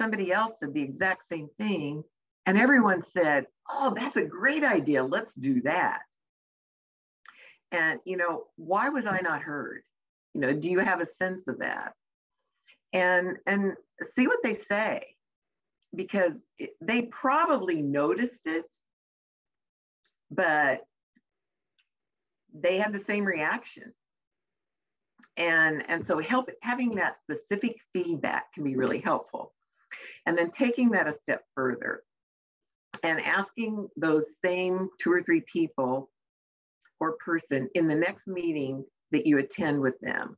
somebody 0.00 0.32
else 0.32 0.54
said 0.60 0.72
the 0.72 0.80
exact 0.80 1.28
same 1.28 1.50
thing. 1.58 2.02
And 2.46 2.56
everyone 2.56 3.02
said, 3.12 3.44
Oh, 3.70 3.92
that's 3.94 4.16
a 4.16 4.22
great 4.22 4.64
idea. 4.64 5.04
Let's 5.04 5.30
do 5.38 5.60
that. 5.62 6.00
And, 7.70 8.00
you 8.06 8.16
know, 8.16 8.44
why 8.56 8.88
was 8.88 9.04
I 9.04 9.20
not 9.20 9.42
heard? 9.42 9.82
You 10.32 10.40
know, 10.40 10.54
do 10.54 10.70
you 10.70 10.78
have 10.78 11.02
a 11.02 11.08
sense 11.18 11.46
of 11.46 11.58
that? 11.58 11.92
And, 12.94 13.36
and 13.46 13.74
see 14.16 14.26
what 14.26 14.38
they 14.42 14.54
say, 14.54 15.04
because 15.94 16.32
they 16.80 17.02
probably 17.02 17.82
noticed 17.82 18.40
it, 18.46 18.64
but 20.30 20.80
they 22.54 22.78
had 22.78 22.94
the 22.94 23.04
same 23.04 23.24
reaction 23.24 23.92
and 25.36 25.84
and 25.88 26.06
so 26.06 26.18
help 26.18 26.48
having 26.62 26.94
that 26.96 27.16
specific 27.22 27.76
feedback 27.92 28.52
can 28.54 28.64
be 28.64 28.76
really 28.76 29.00
helpful. 29.00 29.52
And 30.26 30.36
then 30.36 30.50
taking 30.50 30.90
that 30.90 31.08
a 31.08 31.16
step 31.22 31.42
further 31.54 32.02
and 33.02 33.20
asking 33.20 33.88
those 33.96 34.24
same 34.44 34.88
two 35.00 35.12
or 35.12 35.22
three 35.22 35.42
people 35.52 36.10
or 37.00 37.12
person 37.24 37.68
in 37.74 37.88
the 37.88 37.94
next 37.94 38.26
meeting 38.26 38.84
that 39.12 39.26
you 39.26 39.38
attend 39.38 39.80
with 39.80 39.98
them 40.00 40.36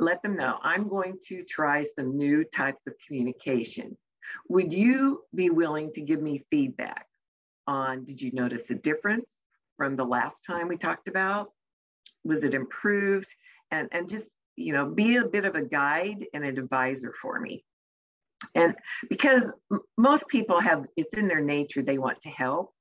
let 0.00 0.22
them 0.22 0.34
know 0.34 0.58
i'm 0.62 0.88
going 0.88 1.18
to 1.28 1.44
try 1.44 1.84
some 1.94 2.16
new 2.16 2.42
types 2.42 2.80
of 2.86 2.94
communication. 3.06 3.96
Would 4.48 4.72
you 4.72 5.22
be 5.34 5.50
willing 5.50 5.92
to 5.92 6.00
give 6.00 6.22
me 6.22 6.44
feedback 6.50 7.06
on 7.66 8.04
did 8.04 8.20
you 8.20 8.32
notice 8.32 8.62
a 8.70 8.74
difference 8.74 9.26
from 9.76 9.96
the 9.96 10.04
last 10.04 10.38
time 10.46 10.68
we 10.68 10.76
talked 10.76 11.08
about? 11.08 11.52
Was 12.24 12.42
it 12.44 12.54
improved 12.54 13.32
and, 13.70 13.88
and 13.92 14.08
just, 14.08 14.26
you 14.56 14.72
know, 14.72 14.86
be 14.86 15.16
a 15.16 15.24
bit 15.24 15.44
of 15.44 15.54
a 15.54 15.62
guide 15.62 16.26
and 16.34 16.44
an 16.44 16.58
advisor 16.58 17.14
for 17.20 17.38
me. 17.40 17.64
And 18.54 18.74
because 19.08 19.44
most 19.96 20.26
people 20.28 20.60
have, 20.60 20.86
it's 20.96 21.12
in 21.16 21.28
their 21.28 21.40
nature, 21.40 21.82
they 21.82 21.98
want 21.98 22.20
to 22.22 22.30
help. 22.30 22.72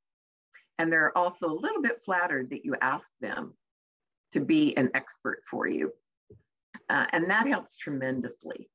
And 0.77 0.91
they're 0.91 1.17
also 1.17 1.47
a 1.47 1.53
little 1.53 1.81
bit 1.81 2.01
flattered 2.05 2.51
that 2.51 2.63
you 2.63 2.75
ask 2.81 3.07
them 3.19 3.53
to 4.33 4.39
be 4.39 4.75
an 4.77 4.91
expert 4.93 5.41
for 5.49 5.67
you. 5.67 5.91
Uh, 6.89 7.05
and 7.11 7.29
that 7.29 7.47
helps 7.47 7.75
tremendously. 7.75 8.69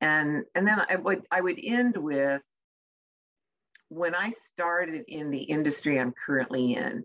And, 0.00 0.44
and 0.54 0.66
then 0.66 0.80
I 0.88 0.96
would, 0.96 1.22
I 1.30 1.40
would 1.40 1.60
end 1.62 1.96
with 1.96 2.42
when 3.88 4.14
I 4.14 4.32
started 4.52 5.04
in 5.08 5.30
the 5.30 5.42
industry 5.42 5.98
I'm 5.98 6.12
currently 6.26 6.74
in, 6.74 7.04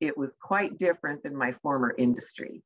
it 0.00 0.16
was 0.16 0.32
quite 0.40 0.78
different 0.78 1.22
than 1.22 1.36
my 1.36 1.52
former 1.62 1.94
industry. 1.96 2.62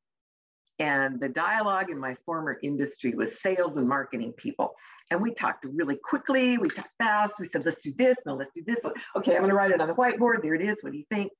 And 0.79 1.19
the 1.19 1.29
dialogue 1.29 1.91
in 1.91 1.99
my 1.99 2.15
former 2.25 2.57
industry 2.63 3.13
was 3.13 3.29
sales 3.41 3.77
and 3.77 3.87
marketing 3.87 4.33
people. 4.33 4.73
And 5.11 5.21
we 5.21 5.33
talked 5.33 5.65
really 5.65 5.97
quickly, 6.03 6.57
we 6.57 6.69
talked 6.69 6.89
fast. 6.97 7.33
We 7.39 7.47
said, 7.49 7.65
let's 7.65 7.83
do 7.83 7.93
this, 7.97 8.15
no, 8.25 8.35
let's 8.35 8.51
do 8.55 8.63
this. 8.65 8.79
Okay, 9.15 9.33
I'm 9.33 9.39
going 9.39 9.49
to 9.49 9.55
write 9.55 9.71
it 9.71 9.81
on 9.81 9.87
the 9.87 9.93
whiteboard. 9.93 10.41
There 10.41 10.55
it 10.55 10.61
is. 10.61 10.77
What 10.81 10.93
do 10.93 10.97
you 10.97 11.05
think? 11.09 11.31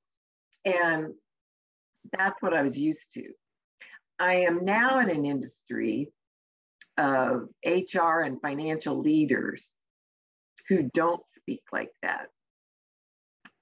And 0.66 1.14
that's 2.12 2.42
what 2.42 2.54
I 2.54 2.62
was 2.62 2.78
used 2.78 3.08
to. 3.16 3.24
I 4.20 4.36
am 4.42 4.64
now 4.64 5.00
in 5.00 5.10
an 5.10 5.26
industry 5.26 6.12
of 6.98 7.48
HR 7.66 8.20
and 8.20 8.40
financial 8.40 9.00
leaders 9.00 9.66
who 10.70 10.84
don't 10.94 11.22
speak 11.40 11.64
like 11.72 11.90
that. 12.04 12.28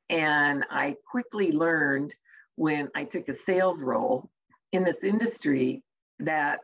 And 0.09 0.65
I 0.69 0.95
quickly 1.09 1.53
learned 1.53 2.13
when 2.55 2.89
I 2.93 3.05
took 3.05 3.29
a 3.29 3.41
sales 3.45 3.79
role 3.79 4.29
in 4.71 4.83
this 4.83 5.03
industry 5.03 5.83
that 6.19 6.59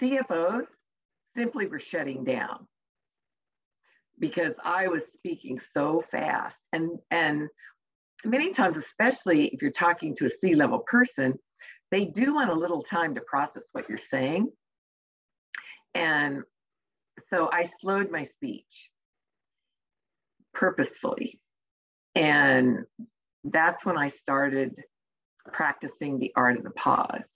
CFOs 0.00 0.66
simply 1.36 1.66
were 1.66 1.78
shutting 1.78 2.24
down 2.24 2.66
because 4.18 4.54
I 4.64 4.88
was 4.88 5.02
speaking 5.16 5.60
so 5.74 6.04
fast. 6.10 6.58
And, 6.72 6.98
and 7.10 7.48
many 8.24 8.52
times, 8.52 8.76
especially 8.76 9.46
if 9.46 9.62
you're 9.62 9.70
talking 9.70 10.16
to 10.16 10.26
a 10.26 10.30
C 10.30 10.54
level 10.54 10.80
person, 10.80 11.34
they 11.90 12.04
do 12.04 12.34
want 12.34 12.50
a 12.50 12.54
little 12.54 12.82
time 12.82 13.14
to 13.14 13.20
process 13.22 13.62
what 13.72 13.88
you're 13.88 13.98
saying. 13.98 14.50
And 15.94 16.42
so 17.30 17.48
I 17.52 17.68
slowed 17.80 18.10
my 18.10 18.24
speech 18.24 18.90
purposefully. 20.54 21.40
And 22.14 22.84
that's 23.44 23.84
when 23.84 23.96
I 23.96 24.08
started 24.08 24.74
practicing 25.52 26.18
the 26.18 26.32
art 26.36 26.56
of 26.56 26.64
the 26.64 26.70
pause. 26.70 27.28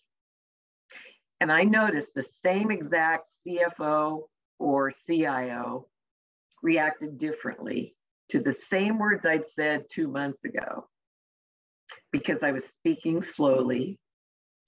And 1.40 1.50
I 1.50 1.64
noticed 1.64 2.08
the 2.14 2.26
same 2.44 2.70
exact 2.70 3.24
CFO 3.46 4.22
or 4.58 4.92
CIO 5.06 5.88
reacted 6.62 7.18
differently 7.18 7.96
to 8.30 8.40
the 8.40 8.56
same 8.70 8.98
words 8.98 9.26
I'd 9.26 9.44
said 9.56 9.84
two 9.90 10.08
months 10.08 10.44
ago 10.44 10.88
because 12.12 12.42
I 12.42 12.52
was 12.52 12.64
speaking 12.78 13.22
slowly 13.22 13.98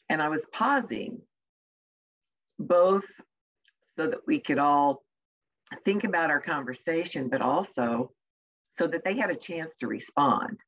and 0.08 0.20
I 0.20 0.28
was 0.28 0.42
pausing, 0.52 1.20
both 2.58 3.04
so 3.96 4.08
that 4.08 4.26
we 4.26 4.40
could 4.40 4.58
all 4.58 5.02
think 5.84 6.04
about 6.04 6.30
our 6.30 6.40
conversation, 6.40 7.28
but 7.28 7.40
also 7.40 8.10
so 8.78 8.86
that 8.86 9.04
they 9.04 9.16
had 9.16 9.30
a 9.30 9.36
chance 9.36 9.72
to 9.80 9.86
respond. 9.86 10.58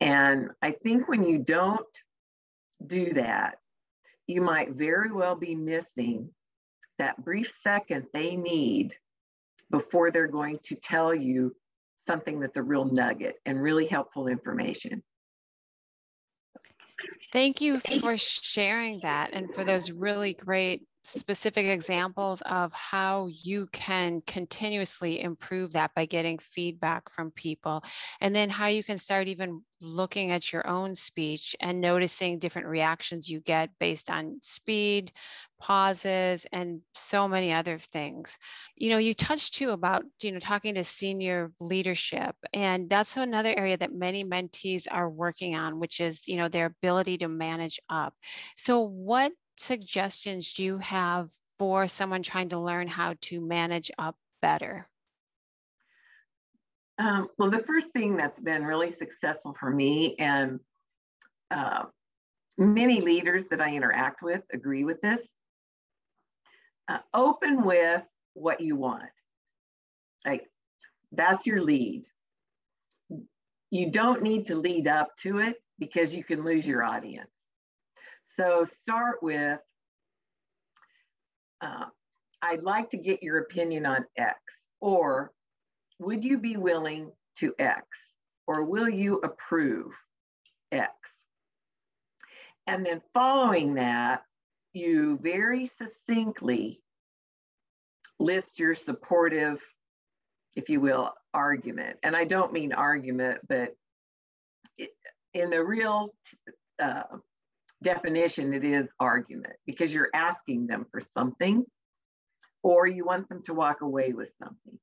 And 0.00 0.50
I 0.62 0.72
think 0.72 1.08
when 1.08 1.24
you 1.24 1.38
don't 1.38 1.86
do 2.84 3.12
that, 3.14 3.58
you 4.26 4.40
might 4.40 4.72
very 4.72 5.10
well 5.10 5.34
be 5.34 5.54
missing 5.54 6.30
that 6.98 7.22
brief 7.24 7.52
second 7.62 8.06
they 8.12 8.36
need 8.36 8.94
before 9.70 10.10
they're 10.10 10.26
going 10.26 10.58
to 10.64 10.74
tell 10.76 11.14
you 11.14 11.54
something 12.06 12.40
that's 12.40 12.56
a 12.56 12.62
real 12.62 12.84
nugget 12.84 13.36
and 13.44 13.60
really 13.60 13.86
helpful 13.86 14.26
information. 14.26 15.02
Thank 17.32 17.60
you 17.60 17.80
for 17.80 18.16
sharing 18.16 19.00
that 19.02 19.30
and 19.32 19.54
for 19.54 19.64
those 19.64 19.90
really 19.90 20.34
great 20.34 20.82
specific 21.02 21.66
examples 21.66 22.42
of 22.42 22.72
how 22.72 23.28
you 23.30 23.66
can 23.72 24.20
continuously 24.26 25.20
improve 25.20 25.72
that 25.72 25.94
by 25.94 26.04
getting 26.04 26.38
feedback 26.38 27.08
from 27.10 27.30
people 27.30 27.82
and 28.20 28.36
then 28.36 28.50
how 28.50 28.66
you 28.66 28.84
can 28.84 28.98
start 28.98 29.28
even 29.28 29.62
looking 29.82 30.30
at 30.30 30.52
your 30.52 30.66
own 30.66 30.94
speech 30.94 31.56
and 31.60 31.80
noticing 31.80 32.38
different 32.38 32.68
reactions 32.68 33.30
you 33.30 33.40
get 33.40 33.70
based 33.78 34.10
on 34.10 34.38
speed 34.42 35.10
pauses 35.58 36.46
and 36.52 36.80
so 36.94 37.28
many 37.28 37.52
other 37.52 37.78
things. 37.78 38.38
You 38.76 38.90
know 38.90 38.98
you 38.98 39.14
touched 39.14 39.54
too 39.54 39.70
about 39.70 40.04
you 40.22 40.32
know 40.32 40.38
talking 40.38 40.74
to 40.74 40.84
senior 40.84 41.52
leadership 41.60 42.34
and 42.52 42.88
that's 42.90 43.16
another 43.16 43.54
area 43.56 43.76
that 43.76 43.94
many 43.94 44.24
mentees 44.24 44.86
are 44.90 45.08
working 45.08 45.54
on 45.54 45.78
which 45.78 46.00
is 46.00 46.28
you 46.28 46.36
know 46.36 46.48
their 46.48 46.66
ability 46.66 47.18
to 47.18 47.28
manage 47.28 47.80
up. 47.88 48.14
So 48.56 48.80
what 48.80 49.32
suggestions 49.60 50.54
do 50.54 50.64
you 50.64 50.78
have 50.78 51.30
for 51.58 51.86
someone 51.86 52.22
trying 52.22 52.48
to 52.50 52.58
learn 52.58 52.88
how 52.88 53.14
to 53.20 53.40
manage 53.40 53.90
up 53.98 54.16
better? 54.40 54.88
Um, 56.98 57.28
well, 57.38 57.50
the 57.50 57.64
first 57.66 57.88
thing 57.94 58.16
that's 58.16 58.38
been 58.40 58.64
really 58.64 58.92
successful 58.92 59.56
for 59.58 59.70
me, 59.70 60.16
and 60.18 60.60
uh, 61.50 61.84
many 62.58 63.00
leaders 63.00 63.44
that 63.50 63.60
I 63.60 63.74
interact 63.74 64.22
with 64.22 64.42
agree 64.52 64.84
with 64.84 65.00
this 65.00 65.20
uh, 66.88 66.98
open 67.14 67.64
with 67.64 68.02
what 68.34 68.60
you 68.60 68.76
want. 68.76 69.02
Like, 70.26 70.46
that's 71.12 71.46
your 71.46 71.62
lead. 71.62 72.04
You 73.70 73.90
don't 73.90 74.22
need 74.22 74.48
to 74.48 74.56
lead 74.56 74.88
up 74.88 75.08
to 75.22 75.38
it 75.38 75.56
because 75.78 76.12
you 76.12 76.24
can 76.24 76.44
lose 76.44 76.66
your 76.66 76.82
audience. 76.82 77.30
So 78.38 78.66
start 78.80 79.22
with, 79.22 79.58
uh, 81.60 81.86
I'd 82.42 82.62
like 82.62 82.90
to 82.90 82.96
get 82.96 83.22
your 83.22 83.38
opinion 83.38 83.86
on 83.86 84.04
X, 84.16 84.38
or 84.80 85.32
would 85.98 86.24
you 86.24 86.38
be 86.38 86.56
willing 86.56 87.12
to 87.38 87.54
X, 87.58 87.84
or 88.46 88.64
will 88.64 88.88
you 88.88 89.20
approve 89.22 89.92
X? 90.72 90.92
And 92.66 92.86
then 92.86 93.02
following 93.12 93.74
that, 93.74 94.22
you 94.72 95.18
very 95.20 95.66
succinctly 95.66 96.80
list 98.18 98.58
your 98.58 98.74
supportive, 98.74 99.60
if 100.54 100.68
you 100.68 100.80
will, 100.80 101.12
argument. 101.34 101.98
And 102.02 102.14
I 102.14 102.24
don't 102.24 102.52
mean 102.52 102.72
argument, 102.72 103.40
but 103.48 103.74
in 105.34 105.50
the 105.50 105.64
real 105.64 106.14
uh, 106.80 107.02
definition, 107.82 108.52
it 108.52 108.64
is 108.64 108.88
argument 108.98 109.54
because 109.66 109.92
you're 109.92 110.10
asking 110.14 110.66
them 110.66 110.86
for 110.90 111.02
something 111.16 111.64
or 112.62 112.86
you 112.86 113.04
want 113.04 113.28
them 113.28 113.42
to 113.44 113.54
walk 113.54 113.80
away 113.80 114.12
with 114.12 114.30
something. 114.42 114.78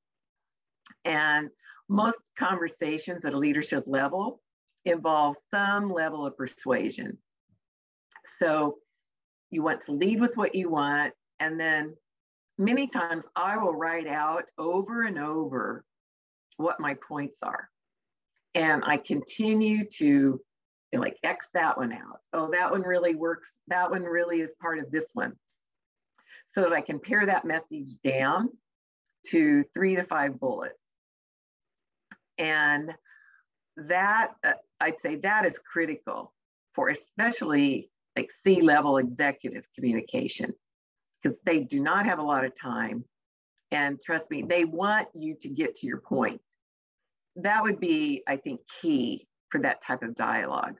And 1.05 1.49
most 1.89 2.17
conversations 2.37 3.23
at 3.23 3.33
a 3.33 3.37
leadership 3.37 3.83
level 3.87 4.41
involve 4.85 5.35
some 5.51 5.91
level 5.91 6.25
of 6.25 6.37
persuasion. 6.37 7.17
So 8.39 8.77
you 9.51 9.63
want 9.63 9.85
to 9.85 9.91
lead 9.91 10.19
with 10.19 10.35
what 10.35 10.55
you 10.55 10.69
want. 10.69 11.13
And 11.39 11.59
then 11.59 11.95
many 12.57 12.87
times 12.87 13.23
I 13.35 13.57
will 13.57 13.73
write 13.73 14.07
out 14.07 14.45
over 14.57 15.03
and 15.03 15.19
over 15.19 15.83
what 16.57 16.79
my 16.79 16.95
points 17.07 17.37
are. 17.43 17.69
And 18.55 18.83
I 18.85 18.97
continue 18.97 19.85
to 19.97 20.41
like 20.93 21.17
X 21.23 21.47
that 21.53 21.77
one 21.77 21.91
out. 21.91 22.19
Oh, 22.33 22.49
that 22.51 22.71
one 22.71 22.81
really 22.81 23.15
works. 23.15 23.49
That 23.67 23.91
one 23.91 24.03
really 24.03 24.41
is 24.41 24.51
part 24.61 24.79
of 24.79 24.89
this 24.91 25.05
one. 25.13 25.33
So 26.49 26.61
that 26.61 26.73
I 26.73 26.81
can 26.81 26.99
pare 26.99 27.25
that 27.25 27.45
message 27.45 27.89
down 28.03 28.49
to 29.27 29.63
three 29.73 29.95
to 29.95 30.03
five 30.03 30.39
bullets. 30.39 30.79
And 32.37 32.91
that, 33.75 34.29
uh, 34.43 34.53
I'd 34.79 34.99
say 35.01 35.17
that 35.17 35.45
is 35.45 35.59
critical 35.71 36.33
for 36.73 36.89
especially 36.89 37.89
like 38.15 38.31
C 38.43 38.61
level 38.61 38.97
executive 38.97 39.65
communication 39.75 40.53
because 41.21 41.37
they 41.45 41.59
do 41.59 41.79
not 41.79 42.05
have 42.05 42.19
a 42.19 42.23
lot 42.23 42.45
of 42.45 42.59
time. 42.59 43.03
And 43.71 43.99
trust 44.03 44.29
me, 44.31 44.43
they 44.47 44.63
want 44.63 45.07
you 45.13 45.35
to 45.41 45.49
get 45.49 45.75
to 45.77 45.87
your 45.87 45.99
point. 45.99 46.39
That 47.35 47.63
would 47.63 47.79
be, 47.79 48.23
I 48.27 48.37
think, 48.37 48.61
key 48.81 49.27
for 49.49 49.61
that 49.61 49.81
type 49.81 50.03
of 50.03 50.15
dialogue. 50.15 50.75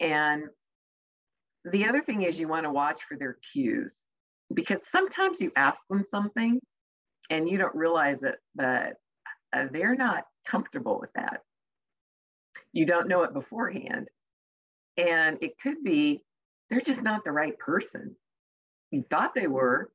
And 0.00 0.44
the 1.64 1.86
other 1.86 2.02
thing 2.02 2.22
is 2.22 2.38
you 2.38 2.48
want 2.48 2.64
to 2.64 2.70
watch 2.70 3.02
for 3.08 3.16
their 3.16 3.38
cues 3.52 3.94
because 4.52 4.78
sometimes 4.90 5.40
you 5.40 5.52
ask 5.56 5.78
them 5.90 6.04
something 6.10 6.60
and 7.30 7.48
you 7.48 7.58
don't 7.58 7.74
realize 7.74 8.22
it, 8.22 8.36
but 8.54 8.94
uh, 9.52 9.66
they're 9.72 9.96
not 9.96 10.24
comfortable 10.46 10.98
with 11.00 11.10
that. 11.14 11.40
You 12.72 12.86
don't 12.86 13.08
know 13.08 13.22
it 13.22 13.34
beforehand. 13.34 14.08
And 14.96 15.38
it 15.42 15.52
could 15.62 15.82
be 15.84 16.22
they're 16.70 16.80
just 16.80 17.02
not 17.02 17.24
the 17.24 17.32
right 17.32 17.58
person. 17.58 18.16
You 18.90 19.04
thought 19.10 19.34
they 19.34 19.46
were, 19.46 19.90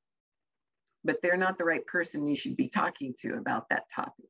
but 1.03 1.17
they're 1.21 1.37
not 1.37 1.57
the 1.57 1.65
right 1.65 1.85
person 1.85 2.27
you 2.27 2.35
should 2.35 2.55
be 2.55 2.69
talking 2.69 3.13
to 3.21 3.33
about 3.35 3.69
that 3.69 3.83
topic. 3.93 4.29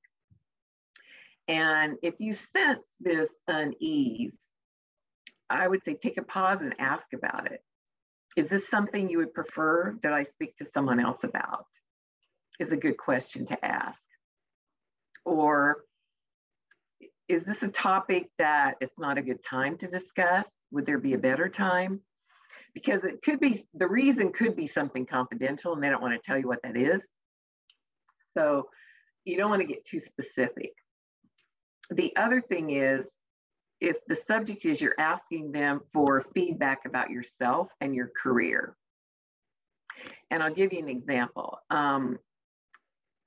And 1.47 1.97
if 2.01 2.15
you 2.19 2.33
sense 2.33 2.83
this 2.99 3.29
unease, 3.47 4.37
I 5.49 5.67
would 5.67 5.83
say 5.83 5.95
take 5.95 6.17
a 6.17 6.23
pause 6.23 6.61
and 6.61 6.73
ask 6.79 7.05
about 7.13 7.51
it. 7.51 7.61
Is 8.35 8.49
this 8.49 8.67
something 8.69 9.09
you 9.09 9.19
would 9.19 9.33
prefer 9.33 9.97
that 10.01 10.13
I 10.13 10.23
speak 10.23 10.57
to 10.57 10.67
someone 10.73 10.99
else 10.99 11.23
about? 11.23 11.65
is 12.59 12.71
a 12.71 12.77
good 12.77 12.97
question 12.97 13.45
to 13.47 13.65
ask. 13.65 14.01
Or 15.25 15.83
is 17.27 17.45
this 17.45 17.63
a 17.63 17.67
topic 17.67 18.29
that 18.37 18.75
it's 18.81 18.97
not 18.99 19.17
a 19.17 19.21
good 19.21 19.43
time 19.43 19.77
to 19.77 19.87
discuss? 19.87 20.47
Would 20.71 20.85
there 20.85 20.99
be 20.99 21.13
a 21.13 21.17
better 21.17 21.47
time? 21.49 22.01
Because 22.73 23.03
it 23.03 23.21
could 23.21 23.39
be, 23.39 23.65
the 23.73 23.87
reason 23.87 24.33
could 24.33 24.55
be 24.55 24.67
something 24.67 25.05
confidential 25.05 25.73
and 25.73 25.83
they 25.83 25.89
don't 25.89 26.01
want 26.01 26.21
to 26.21 26.25
tell 26.25 26.37
you 26.37 26.47
what 26.47 26.61
that 26.63 26.75
is. 26.75 27.01
So 28.35 28.69
you 29.25 29.37
don't 29.37 29.49
want 29.49 29.61
to 29.61 29.67
get 29.67 29.85
too 29.85 29.99
specific. 29.99 30.73
The 31.95 32.15
other 32.15 32.41
thing 32.41 32.71
is, 32.71 33.05
if 33.79 33.97
the 34.07 34.15
subject 34.15 34.65
is 34.65 34.79
you're 34.79 34.95
asking 34.97 35.51
them 35.51 35.81
for 35.91 36.25
feedback 36.33 36.85
about 36.85 37.09
yourself 37.09 37.69
and 37.81 37.93
your 37.93 38.09
career. 38.21 38.75
And 40.31 40.41
I'll 40.41 40.53
give 40.53 40.71
you 40.73 40.79
an 40.79 40.89
example. 40.89 41.59
Um, 41.69 42.17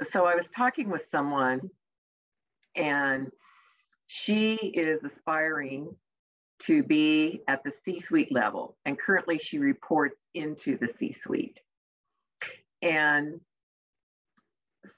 so 0.02 0.24
I 0.24 0.34
was 0.34 0.46
talking 0.54 0.90
with 0.90 1.04
someone 1.10 1.70
and 2.74 3.30
she 4.06 4.54
is 4.54 5.04
aspiring 5.04 5.94
to 6.60 6.82
be 6.82 7.42
at 7.48 7.62
the 7.64 7.72
C 7.84 8.00
suite 8.00 8.32
level, 8.32 8.76
and 8.86 8.98
currently 8.98 9.38
she 9.38 9.58
reports 9.58 10.22
into 10.34 10.78
the 10.78 10.88
C 10.88 11.12
suite. 11.12 11.60
And 12.80 13.40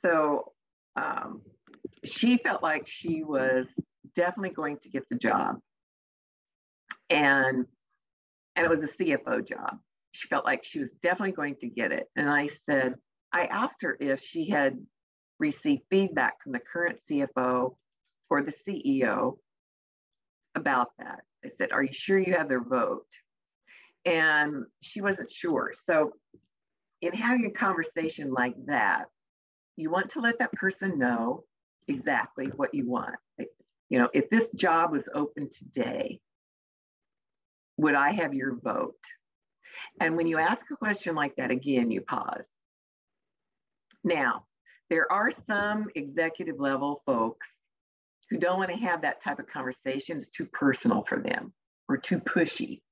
so 0.03 0.53
um, 0.95 1.43
she 2.05 2.39
felt 2.39 2.63
like 2.63 2.87
she 2.87 3.23
was 3.25 3.67
definitely 4.15 4.55
going 4.55 4.79
to 4.83 4.89
get 4.89 5.09
the 5.09 5.17
job. 5.17 5.57
And 7.11 7.67
and 8.57 8.65
it 8.65 8.71
was 8.71 8.83
a 8.83 8.89
CFO 8.89 9.47
job. 9.47 9.79
She 10.13 10.27
felt 10.27 10.45
like 10.45 10.65
she 10.65 10.81
was 10.81 10.91
definitely 11.03 11.33
going 11.33 11.57
to 11.61 11.69
get 11.69 11.93
it. 11.93 12.09
And 12.17 12.29
I 12.29 12.49
said, 12.49 12.95
I 13.33 13.45
asked 13.45 13.83
her 13.83 13.97
if 14.01 14.21
she 14.21 14.49
had 14.49 14.77
received 15.39 15.83
feedback 15.91 16.43
from 16.43 16.53
the 16.53 16.59
current 16.61 16.99
CFO 17.09 17.77
or 18.29 18.43
the 18.43 18.53
CEO 18.67 19.39
about 20.57 20.89
that. 20.99 21.21
I 21.45 21.51
said, 21.57 21.73
Are 21.73 21.83
you 21.83 21.93
sure 21.93 22.19
you 22.19 22.35
have 22.35 22.49
their 22.49 22.63
vote? 22.63 23.07
And 24.05 24.65
she 24.81 25.01
wasn't 25.01 25.31
sure. 25.31 25.73
So, 25.87 26.13
in 27.01 27.13
having 27.13 27.47
a 27.47 27.51
conversation 27.51 28.33
like 28.33 28.55
that, 28.67 29.05
you 29.77 29.91
want 29.91 30.11
to 30.11 30.21
let 30.21 30.41
that 30.41 30.53
person 30.53 30.99
know 30.99 31.45
exactly 31.89 32.47
what 32.47 32.75
you 32.75 32.87
want. 32.87 33.17
You 33.89 33.99
know, 33.99 34.09
if 34.13 34.29
this 34.29 34.49
job 34.51 34.93
was 34.93 35.05
open 35.15 35.49
today, 35.51 36.21
would 37.77 37.95
I 37.95 38.13
have 38.13 38.35
your 38.35 38.55
vote? 38.57 38.95
And 40.01 40.17
when 40.17 40.27
you 40.27 40.39
ask 40.39 40.65
a 40.71 40.77
question 40.77 41.15
like 41.15 41.37
that, 41.37 41.51
again, 41.51 41.91
you 41.91 42.01
pause. 42.01 42.47
Now, 44.05 44.45
there 44.91 45.11
are 45.11 45.31
some 45.47 45.89
executive 45.95 46.59
level 46.59 47.03
folks 47.07 47.47
who 48.31 48.39
don't 48.39 48.59
want 48.59 48.71
to 48.71 48.77
have 48.77 49.03
that 49.03 49.23
type 49.23 49.39
of 49.39 49.47
conversation. 49.47 50.19
It's 50.19 50.29
too 50.29 50.47
personal 50.47 51.05
for 51.09 51.19
them 51.19 51.53
or 51.89 51.97
too 51.97 52.19
pushy. 52.19 52.83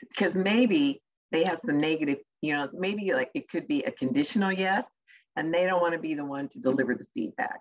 Because 0.00 0.34
maybe 0.34 1.00
they 1.32 1.44
have 1.44 1.60
some 1.64 1.78
negative, 1.78 2.18
you 2.42 2.52
know, 2.54 2.68
maybe 2.72 3.12
like 3.12 3.30
it 3.34 3.48
could 3.48 3.66
be 3.66 3.84
a 3.84 3.90
conditional 3.90 4.52
yes, 4.52 4.84
and 5.36 5.52
they 5.52 5.64
don't 5.64 5.80
want 5.80 5.94
to 5.94 6.00
be 6.00 6.14
the 6.14 6.24
one 6.24 6.48
to 6.50 6.60
deliver 6.60 6.94
the 6.94 7.06
feedback. 7.14 7.60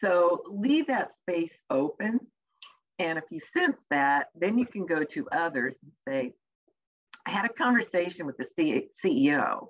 So 0.00 0.42
leave 0.50 0.88
that 0.88 1.12
space 1.22 1.52
open. 1.70 2.20
And 2.98 3.18
if 3.18 3.24
you 3.30 3.40
sense 3.56 3.76
that, 3.90 4.28
then 4.34 4.58
you 4.58 4.66
can 4.66 4.86
go 4.86 5.04
to 5.04 5.28
others 5.30 5.76
and 5.82 5.92
say, 6.08 6.32
I 7.26 7.30
had 7.30 7.44
a 7.44 7.52
conversation 7.52 8.26
with 8.26 8.36
the 8.36 8.46
CEO 9.04 9.68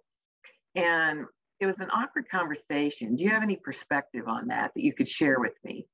and 0.74 1.24
it 1.58 1.66
was 1.66 1.80
an 1.80 1.88
awkward 1.90 2.28
conversation. 2.28 3.16
Do 3.16 3.24
you 3.24 3.30
have 3.30 3.42
any 3.42 3.56
perspective 3.56 4.28
on 4.28 4.48
that 4.48 4.72
that 4.74 4.82
you 4.82 4.92
could 4.92 5.08
share 5.08 5.40
with 5.40 5.54
me 5.64 5.86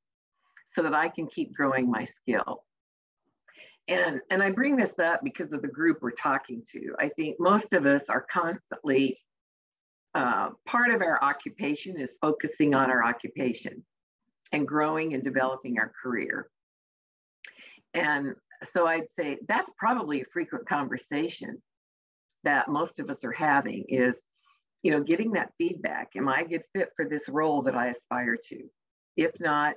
so 0.69 0.83
that 0.83 0.95
I 0.95 1.09
can 1.09 1.29
keep 1.29 1.55
growing 1.55 1.91
my 1.91 2.05
skill? 2.05 2.65
And, 3.89 4.21
and 4.31 4.43
I 4.43 4.51
bring 4.51 4.77
this 4.77 4.93
up 5.03 5.21
because 5.23 5.53
of 5.53 5.63
the 5.63 5.69
group 5.69 5.99
we're 6.01 6.11
talking 6.13 6.63
to. 6.73 6.95
I 6.99 7.09
think 7.11 7.37
most 7.39 7.73
of 7.73 7.87
us 7.87 8.03
are 8.09 8.25
constantly, 8.31 9.19
uh, 10.15 10.51
part 10.67 10.91
of 10.91 11.01
our 11.01 11.23
occupation 11.23 11.99
is 11.99 12.11
focusing 12.21 12.75
on 12.75 12.91
our 12.91 13.05
occupation 13.05 13.85
and 14.53 14.69
growing 14.69 15.15
and 15.15 15.25
developing 15.25 15.79
our 15.79 15.93
career. 16.03 16.49
And 17.95 18.35
so 18.73 18.87
I'd 18.87 19.09
say 19.19 19.39
that's 19.49 19.71
probably 19.77 20.21
a 20.21 20.27
frequent 20.33 20.69
conversation 20.69 21.63
that 22.45 22.69
most 22.69 22.99
of 22.99 23.11
us 23.11 23.25
are 23.25 23.33
having 23.33 23.85
is, 23.89 24.17
you 24.83 24.91
know, 24.91 25.03
getting 25.03 25.33
that 25.33 25.53
feedback. 25.59 26.11
Am 26.17 26.29
I 26.29 26.41
a 26.41 26.49
good 26.49 26.65
fit 26.75 26.91
for 26.97 27.09
this 27.09 27.29
role 27.29 27.63
that 27.63 27.75
I 27.75 27.89
aspire 27.89 28.37
to? 28.49 28.65
If 29.17 29.33
not, 29.41 29.75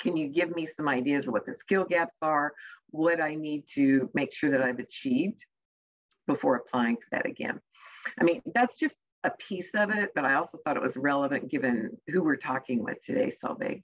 can 0.00 0.16
you 0.16 0.28
give 0.28 0.54
me 0.54 0.66
some 0.66 0.88
ideas 0.88 1.26
of 1.26 1.32
what 1.32 1.46
the 1.46 1.54
skill 1.54 1.84
gaps 1.84 2.16
are? 2.22 2.52
What 2.90 3.20
I 3.20 3.34
need 3.34 3.64
to 3.74 4.10
make 4.14 4.32
sure 4.32 4.50
that 4.50 4.62
I've 4.62 4.78
achieved 4.78 5.44
before 6.26 6.56
applying 6.56 6.96
for 6.96 7.06
that 7.12 7.26
again? 7.26 7.60
I 8.18 8.24
mean, 8.24 8.42
that's 8.54 8.78
just 8.78 8.94
a 9.24 9.30
piece 9.30 9.70
of 9.74 9.90
it, 9.90 10.12
but 10.14 10.24
I 10.24 10.34
also 10.34 10.58
thought 10.64 10.76
it 10.76 10.82
was 10.82 10.96
relevant 10.96 11.50
given 11.50 11.96
who 12.08 12.22
we're 12.22 12.36
talking 12.36 12.84
with 12.84 13.02
today, 13.02 13.30
Solveig. 13.42 13.82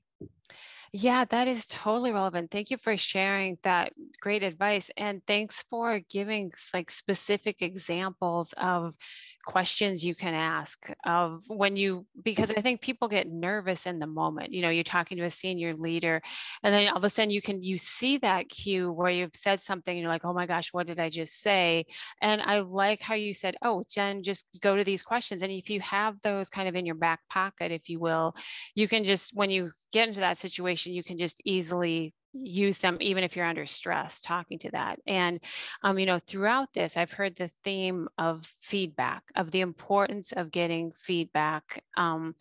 Yeah, 0.93 1.25
that 1.27 1.47
is 1.47 1.67
totally 1.67 2.11
relevant. 2.13 2.51
Thank 2.51 2.71
you 2.71 2.77
for 2.77 2.97
sharing 2.97 3.59
that 3.63 3.93
great 4.21 4.43
advice. 4.43 4.91
And 4.97 5.25
thanks 5.25 5.63
for 5.63 6.01
giving 6.01 6.51
like 6.75 6.91
specific 6.91 7.63
examples 7.63 8.53
of 8.55 8.97
questions 9.45 10.05
you 10.05 10.15
can 10.15 10.35
ask 10.35 10.91
of 11.05 11.43
when 11.49 11.75
you 11.75 12.07
because 12.23 12.51
i 12.51 12.61
think 12.61 12.83
people 12.83 13.09
get 13.09 13.27
nervous 13.27 13.87
in 13.87 13.99
the 13.99 14.07
moment 14.07 14.53
you 14.53 14.61
know 14.61 14.69
you're 14.69 14.85
talking 14.85 15.17
to 15.17 15.25
a 15.25 15.31
senior 15.31 15.73
leader 15.75 16.21
and 16.63 16.75
then 16.75 16.89
all 16.89 16.99
of 16.99 17.05
a 17.05 17.09
sudden 17.09 17.31
you 17.31 17.41
can 17.41 17.63
you 17.63 17.79
see 17.79 18.19
that 18.19 18.49
cue 18.51 18.93
where 18.93 19.11
you've 19.11 19.35
said 19.35 19.59
something 19.59 19.95
and 19.95 20.03
you're 20.03 20.13
like 20.13 20.25
oh 20.25 20.35
my 20.35 20.45
gosh 20.45 20.69
what 20.73 20.87
did 20.87 21.01
i 21.01 21.09
just 21.09 21.41
say 21.41 21.85
and 22.21 22.43
i 22.43 22.61
like 22.61 23.01
how 23.01 23.15
you 23.15 23.33
said 23.33 23.57
oh 23.63 23.83
jen 23.91 24.23
just 24.23 24.47
go 24.61 24.77
to 24.77 24.85
these 24.85 25.03
questions 25.03 25.43
and 25.43 25.51
if 25.51 25.71
you 25.71 25.81
have 25.81 26.21
those 26.21 26.51
kind 26.51 26.69
of 26.69 26.75
in 26.77 26.85
your 26.85 26.95
back 26.95 27.21
pocket 27.31 27.73
if 27.73 27.89
you 27.89 27.99
will 27.99 28.35
you 28.75 28.87
can 28.87 29.05
just 29.05 29.35
when 29.35 29.49
you 29.51 29.71
get 29.93 30.07
into 30.09 30.21
that 30.21 30.37
situation 30.37 30.80
you 30.87 31.03
can 31.03 31.19
just 31.19 31.41
easily 31.45 32.15
use 32.33 32.79
them 32.79 32.97
even 33.01 33.25
if 33.25 33.35
you're 33.35 33.45
under 33.45 33.67
stress 33.67 34.21
talking 34.21 34.59
to 34.61 34.71
that. 34.71 35.01
And 35.07 35.41
um, 35.83 35.99
you 35.99 36.07
know 36.07 36.19
throughout 36.19 36.73
this 36.73 36.97
i've 36.97 37.13
heard 37.13 37.35
the 37.37 37.49
theme 37.65 38.09
of 38.19 38.45
feedback 38.61 39.23
of 39.37 39.51
the 39.51 39.61
importance 39.61 40.33
of 40.33 40.51
getting 40.51 40.93
feedback 40.93 41.83
um, 41.97 42.35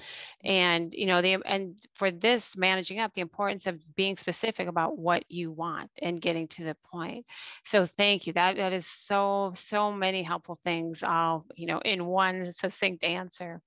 and 0.44 0.94
you 0.94 1.06
know 1.06 1.22
the 1.22 1.38
and 1.46 1.76
for 1.96 2.12
this 2.12 2.58
managing 2.58 3.00
up 3.00 3.14
the 3.14 3.22
importance 3.22 3.68
of 3.68 3.80
being 3.96 4.16
specific 4.16 4.68
about 4.68 4.98
what 4.98 5.24
you 5.30 5.52
want 5.52 5.90
and 6.02 6.22
getting 6.22 6.48
to 6.48 6.64
the 6.64 6.76
point. 6.92 7.26
So 7.64 7.86
thank 7.86 8.28
you. 8.28 8.34
That 8.34 8.58
that 8.58 8.74
is 8.74 8.88
so 8.88 9.52
so 9.54 9.92
many 9.92 10.24
helpful 10.24 10.56
things 10.56 11.04
all 11.04 11.46
you 11.56 11.66
know 11.68 11.80
in 11.80 12.06
one 12.06 12.52
succinct 12.52 13.04
answer 13.04 13.62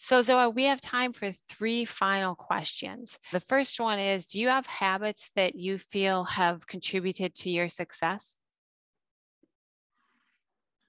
so, 0.00 0.20
Zoa, 0.20 0.54
we 0.54 0.64
have 0.66 0.80
time 0.80 1.12
for 1.12 1.32
three 1.32 1.84
final 1.84 2.36
questions. 2.36 3.18
The 3.32 3.40
first 3.40 3.80
one 3.80 3.98
is 3.98 4.26
Do 4.26 4.40
you 4.40 4.48
have 4.48 4.64
habits 4.64 5.30
that 5.34 5.56
you 5.56 5.76
feel 5.76 6.22
have 6.24 6.64
contributed 6.68 7.34
to 7.34 7.50
your 7.50 7.66
success? 7.66 8.38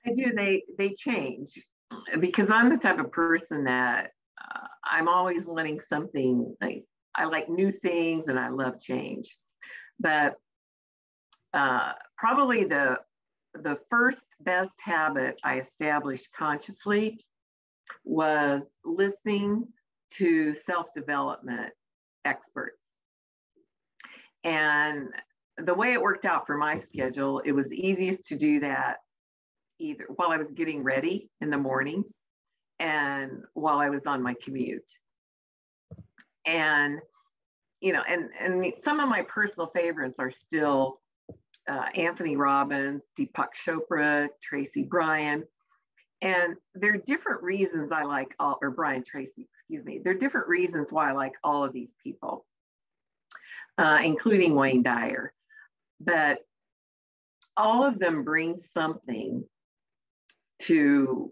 I 0.06 0.12
do. 0.12 0.32
They 0.36 0.62
they 0.78 0.94
change 0.94 1.60
because 2.20 2.52
I'm 2.52 2.70
the 2.70 2.78
type 2.78 3.00
of 3.00 3.12
person 3.12 3.64
that 3.64 4.12
uh, 4.40 4.68
I'm 4.84 5.08
always 5.08 5.44
wanting 5.44 5.80
something 5.80 6.56
like 6.62 6.86
I 7.16 7.26
like 7.26 7.50
new 7.50 7.72
things 7.72 8.28
and 8.28 8.38
I 8.40 8.50
love 8.50 8.80
change. 8.80 9.36
But 10.00 10.36
uh, 11.52 11.94
probably 12.16 12.66
the 12.66 13.00
the 13.56 13.80
first 13.90 14.20
best 14.40 14.74
habit 14.80 15.40
I 15.44 15.62
established 15.62 16.30
consciously 16.38 17.26
was 18.04 18.62
listening 18.84 19.68
to 20.12 20.56
self 20.66 20.88
development 20.96 21.72
experts. 22.26 22.78
And 24.44 25.10
the 25.58 25.74
way 25.74 25.94
it 25.94 26.02
worked 26.02 26.26
out 26.26 26.48
for 26.48 26.58
my 26.58 26.78
schedule, 26.78 27.40
it 27.40 27.52
was 27.52 27.72
easiest 27.74 28.26
to 28.28 28.38
do 28.38 28.62
that 28.62 28.98
either 29.80 30.06
while 30.16 30.32
I 30.32 30.38
was 30.38 30.52
getting 30.52 30.84
ready 30.84 31.30
in 31.42 31.50
the 31.50 31.58
morning 31.58 32.04
and 32.80 33.44
while 33.54 33.80
I 33.80 33.90
was 33.90 34.06
on 34.06 34.22
my 34.22 34.36
commute. 34.44 34.84
And 36.46 37.00
you 37.82 37.94
know, 37.94 38.02
and 38.08 38.30
and 38.40 38.74
some 38.84 39.00
of 39.00 39.08
my 39.08 39.24
personal 39.24 39.72
favorites 39.74 40.16
are 40.20 40.32
still 40.32 41.00
uh, 41.70 41.86
Anthony 41.96 42.36
Robbins, 42.36 43.02
Deepak 43.18 43.50
Chopra, 43.66 44.28
Tracy 44.42 44.84
Bryan. 44.84 45.44
And 46.22 46.56
there 46.76 46.94
are 46.94 46.98
different 46.98 47.44
reasons 47.44 47.92
I 47.92 48.04
like 48.04 48.36
all, 48.40 48.58
or 48.62 48.72
Brian 48.72 49.04
Tracy, 49.04 49.48
excuse 49.54 49.86
me. 49.86 50.02
There 50.04 50.14
are 50.14 50.18
different 50.18 50.48
reasons 50.48 50.92
why 50.92 51.10
I 51.10 51.14
like 51.14 51.34
all 51.44 51.64
of 51.64 51.72
these 51.72 51.94
people, 52.04 52.46
uh, 53.78 54.00
including 54.04 54.56
Wayne 54.56 54.84
Dyer. 54.84 55.34
But 56.02 56.40
all 57.56 57.86
of 57.86 58.00
them 58.00 58.24
bring 58.24 58.62
something 58.74 59.44
to 60.64 61.32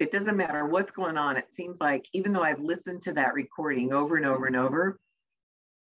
it 0.00 0.10
doesn't 0.10 0.36
matter 0.36 0.66
what's 0.66 0.90
going 0.90 1.16
on. 1.16 1.36
It 1.36 1.46
seems 1.56 1.76
like 1.80 2.04
even 2.12 2.32
though 2.32 2.42
I've 2.42 2.60
listened 2.60 3.02
to 3.02 3.12
that 3.12 3.34
recording 3.34 3.92
over 3.92 4.16
and 4.16 4.26
over 4.26 4.46
and 4.46 4.56
over, 4.56 4.98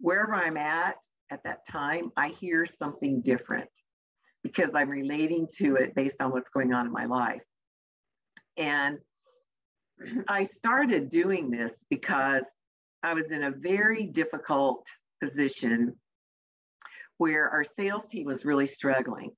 wherever 0.01 0.35
I'm 0.35 0.57
at 0.57 0.97
at 1.31 1.45
that 1.45 1.67
time, 1.69 2.11
I 2.17 2.29
hear 2.29 2.67
something 2.67 3.23
different 3.23 3.71
because 4.43 4.71
I'm 4.75 4.91
relating 4.91 5.47
to 5.59 5.77
it 5.77 5.95
based 5.95 6.17
on 6.21 6.33
what's 6.33 6.51
going 6.51 6.73
on 6.73 6.87
in 6.87 6.93
my 6.93 7.05
life. 7.05 7.43
And 8.61 8.99
I 10.29 10.45
started 10.45 11.11
doing 11.11 11.51
this 11.51 11.73
because 11.89 12.45
I 13.03 13.15
was 13.15 13.31
in 13.31 13.43
a 13.43 13.51
very 13.51 14.07
difficult 14.07 14.87
position 15.23 15.97
where 17.17 17.49
our 17.49 17.65
sales 17.79 18.03
team 18.09 18.27
was 18.27 18.45
really 18.45 18.67
struggling. 18.67 19.31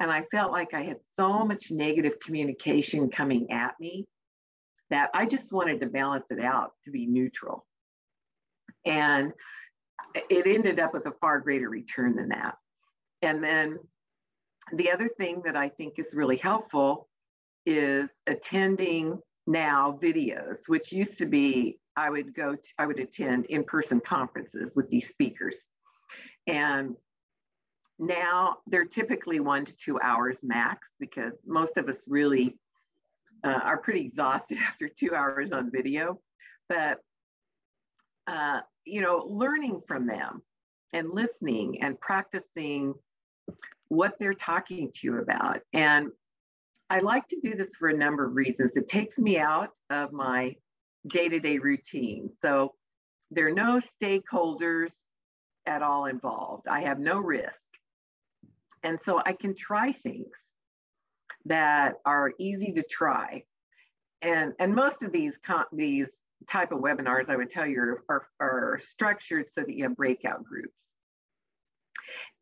And 0.00 0.10
I 0.10 0.24
felt 0.30 0.50
like 0.50 0.72
I 0.72 0.82
had 0.82 0.96
so 1.18 1.44
much 1.44 1.70
negative 1.70 2.14
communication 2.24 3.10
coming 3.10 3.50
at 3.50 3.74
me 3.78 4.06
that 4.88 5.10
I 5.14 5.26
just 5.26 5.52
wanted 5.52 5.80
to 5.80 5.86
balance 5.86 6.24
it 6.30 6.40
out 6.40 6.72
to 6.84 6.90
be 6.90 7.06
neutral. 7.06 7.66
And 8.86 9.32
it 10.14 10.46
ended 10.46 10.80
up 10.80 10.94
with 10.94 11.06
a 11.06 11.12
far 11.20 11.38
greater 11.40 11.68
return 11.68 12.16
than 12.16 12.30
that. 12.30 12.56
And 13.20 13.44
then 13.44 13.78
the 14.72 14.90
other 14.90 15.10
thing 15.18 15.42
that 15.44 15.54
I 15.54 15.68
think 15.68 15.98
is 15.98 16.14
really 16.14 16.38
helpful 16.38 17.09
is 17.66 18.10
attending 18.26 19.18
now 19.46 19.98
videos, 20.02 20.58
which 20.66 20.92
used 20.92 21.18
to 21.18 21.26
be 21.26 21.80
I 21.96 22.08
would 22.08 22.34
go, 22.34 22.54
to, 22.54 22.62
I 22.78 22.86
would 22.86 22.98
attend 22.98 23.46
in 23.46 23.64
person 23.64 24.00
conferences 24.00 24.74
with 24.74 24.88
these 24.88 25.08
speakers. 25.08 25.56
And 26.46 26.94
now 27.98 28.56
they're 28.66 28.86
typically 28.86 29.40
one 29.40 29.66
to 29.66 29.76
two 29.76 30.00
hours 30.00 30.36
max 30.42 30.88
because 30.98 31.34
most 31.46 31.76
of 31.76 31.88
us 31.88 31.96
really 32.06 32.58
uh, 33.44 33.60
are 33.62 33.78
pretty 33.78 34.00
exhausted 34.00 34.58
after 34.66 34.88
two 34.88 35.14
hours 35.14 35.52
on 35.52 35.70
video. 35.70 36.20
But, 36.68 36.98
uh, 38.26 38.60
you 38.84 39.02
know, 39.02 39.26
learning 39.28 39.82
from 39.86 40.06
them 40.06 40.42
and 40.92 41.10
listening 41.10 41.82
and 41.82 42.00
practicing 42.00 42.94
what 43.88 44.14
they're 44.18 44.34
talking 44.34 44.90
to 44.92 45.00
you 45.02 45.18
about. 45.18 45.60
And 45.72 46.10
I 46.90 46.98
like 46.98 47.28
to 47.28 47.40
do 47.40 47.54
this 47.54 47.70
for 47.78 47.88
a 47.88 47.96
number 47.96 48.26
of 48.26 48.34
reasons. 48.34 48.72
It 48.74 48.88
takes 48.88 49.16
me 49.16 49.38
out 49.38 49.70
of 49.90 50.12
my 50.12 50.56
day 51.06 51.28
to 51.28 51.38
day 51.38 51.58
routine. 51.58 52.30
So 52.42 52.74
there 53.30 53.46
are 53.46 53.54
no 53.54 53.80
stakeholders 54.02 54.90
at 55.66 55.82
all 55.82 56.06
involved. 56.06 56.66
I 56.66 56.80
have 56.80 56.98
no 56.98 57.18
risk. 57.18 57.62
And 58.82 58.98
so 59.04 59.22
I 59.24 59.34
can 59.34 59.54
try 59.54 59.92
things 59.92 60.34
that 61.44 61.94
are 62.04 62.32
easy 62.40 62.72
to 62.72 62.82
try. 62.82 63.44
And, 64.20 64.52
and 64.58 64.74
most 64.74 65.04
of 65.04 65.12
these, 65.12 65.38
these 65.72 66.08
type 66.48 66.72
of 66.72 66.80
webinars, 66.80 67.28
I 67.28 67.36
would 67.36 67.50
tell 67.50 67.66
you, 67.66 67.98
are, 68.08 68.26
are 68.40 68.80
structured 68.90 69.46
so 69.54 69.60
that 69.60 69.72
you 69.72 69.84
have 69.84 69.96
breakout 69.96 70.42
groups. 70.42 70.74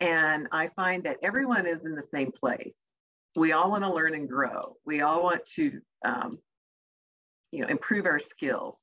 And 0.01 0.49
I 0.53 0.69
find 0.75 1.03
that 1.05 1.19
everyone 1.23 1.67
is 1.67 1.85
in 1.85 1.95
the 1.95 2.07
same 2.15 2.33
place. 2.33 2.75
We 3.39 3.53
all 3.53 3.71
want 3.71 3.85
to 3.85 3.93
learn 3.93 4.15
and 4.15 4.29
grow. 4.29 4.77
We 4.85 5.01
all 5.01 5.23
want 5.23 5.45
to, 5.57 5.81
um, 6.05 6.39
you 7.53 7.63
know, 7.63 7.69
improve 7.69 8.07
our 8.07 8.19
skills. 8.19 8.77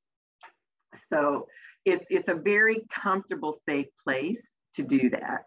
So 1.12 1.48
it's 1.84 2.06
it's 2.10 2.30
a 2.30 2.34
very 2.34 2.86
comfortable, 2.94 3.60
safe 3.68 3.88
place 4.04 4.42
to 4.76 4.84
do 4.84 5.10
that. 5.12 5.44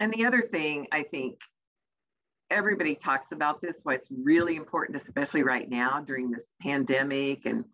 And 0.00 0.12
the 0.12 0.26
other 0.26 0.42
thing 0.42 0.86
I 0.92 1.04
think 1.04 1.38
everybody 2.50 2.94
talks 2.94 3.32
about 3.32 3.62
this, 3.62 3.76
why 3.82 3.94
it's 3.94 4.08
really 4.10 4.56
important, 4.56 5.00
especially 5.00 5.42
right 5.42 5.68
now 5.68 6.00
during 6.00 6.30
this 6.30 6.44
pandemic 6.60 7.46
and 7.46 7.64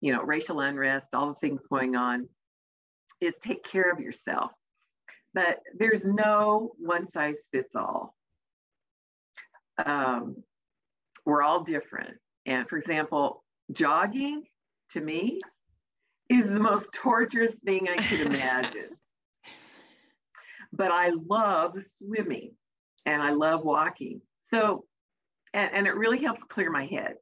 you 0.00 0.12
know 0.12 0.22
racial 0.22 0.60
unrest, 0.60 1.06
all 1.12 1.28
the 1.28 1.46
things 1.46 1.62
going 1.70 1.96
on, 1.96 2.28
is 3.20 3.34
take 3.42 3.64
care 3.64 3.90
of 3.92 4.00
yourself. 4.00 4.50
But 5.34 5.60
there's 5.78 6.04
no 6.04 6.72
one 6.78 7.10
size 7.12 7.36
fits 7.52 7.74
all. 7.74 8.14
Um, 9.84 10.36
we're 11.24 11.42
all 11.42 11.64
different. 11.64 12.16
And 12.46 12.68
for 12.68 12.76
example, 12.76 13.44
jogging 13.72 14.44
to 14.92 15.00
me 15.00 15.38
is 16.28 16.46
the 16.46 16.60
most 16.60 16.86
torturous 16.94 17.54
thing 17.64 17.88
I 17.88 17.96
could 18.02 18.26
imagine. 18.26 18.90
but 20.72 20.90
I 20.90 21.10
love 21.28 21.76
swimming 21.98 22.52
and 23.06 23.22
I 23.22 23.30
love 23.30 23.64
walking. 23.64 24.20
So, 24.52 24.84
and, 25.54 25.70
and 25.72 25.86
it 25.86 25.94
really 25.94 26.22
helps 26.22 26.42
clear 26.48 26.70
my 26.70 26.86
head. 26.86 27.14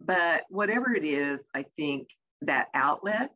But 0.00 0.42
whatever 0.48 0.94
it 0.94 1.04
is, 1.04 1.38
I 1.54 1.64
think 1.76 2.08
that 2.42 2.68
outlet, 2.74 3.30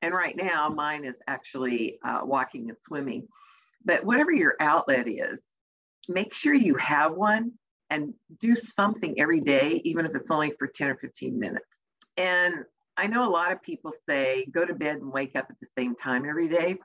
and 0.00 0.14
right 0.14 0.36
now 0.36 0.68
mine 0.68 1.04
is 1.04 1.16
actually 1.26 1.98
uh, 2.06 2.20
walking 2.22 2.68
and 2.68 2.78
swimming. 2.86 3.26
But 3.84 4.04
whatever 4.04 4.32
your 4.32 4.54
outlet 4.60 5.08
is, 5.08 5.38
make 6.08 6.34
sure 6.34 6.54
you 6.54 6.74
have 6.76 7.14
one 7.14 7.52
and 7.90 8.14
do 8.40 8.56
something 8.76 9.20
every 9.20 9.40
day, 9.40 9.80
even 9.84 10.06
if 10.06 10.14
it's 10.14 10.30
only 10.30 10.52
for 10.58 10.66
10 10.66 10.88
or 10.88 10.96
15 10.96 11.38
minutes. 11.38 11.66
And 12.16 12.54
I 12.96 13.06
know 13.06 13.28
a 13.28 13.30
lot 13.30 13.52
of 13.52 13.62
people 13.62 13.92
say 14.08 14.46
go 14.52 14.64
to 14.64 14.74
bed 14.74 14.96
and 14.96 15.12
wake 15.12 15.36
up 15.36 15.46
at 15.50 15.56
the 15.60 15.66
same 15.76 15.94
time 15.96 16.24
every 16.28 16.48
day. 16.48 16.76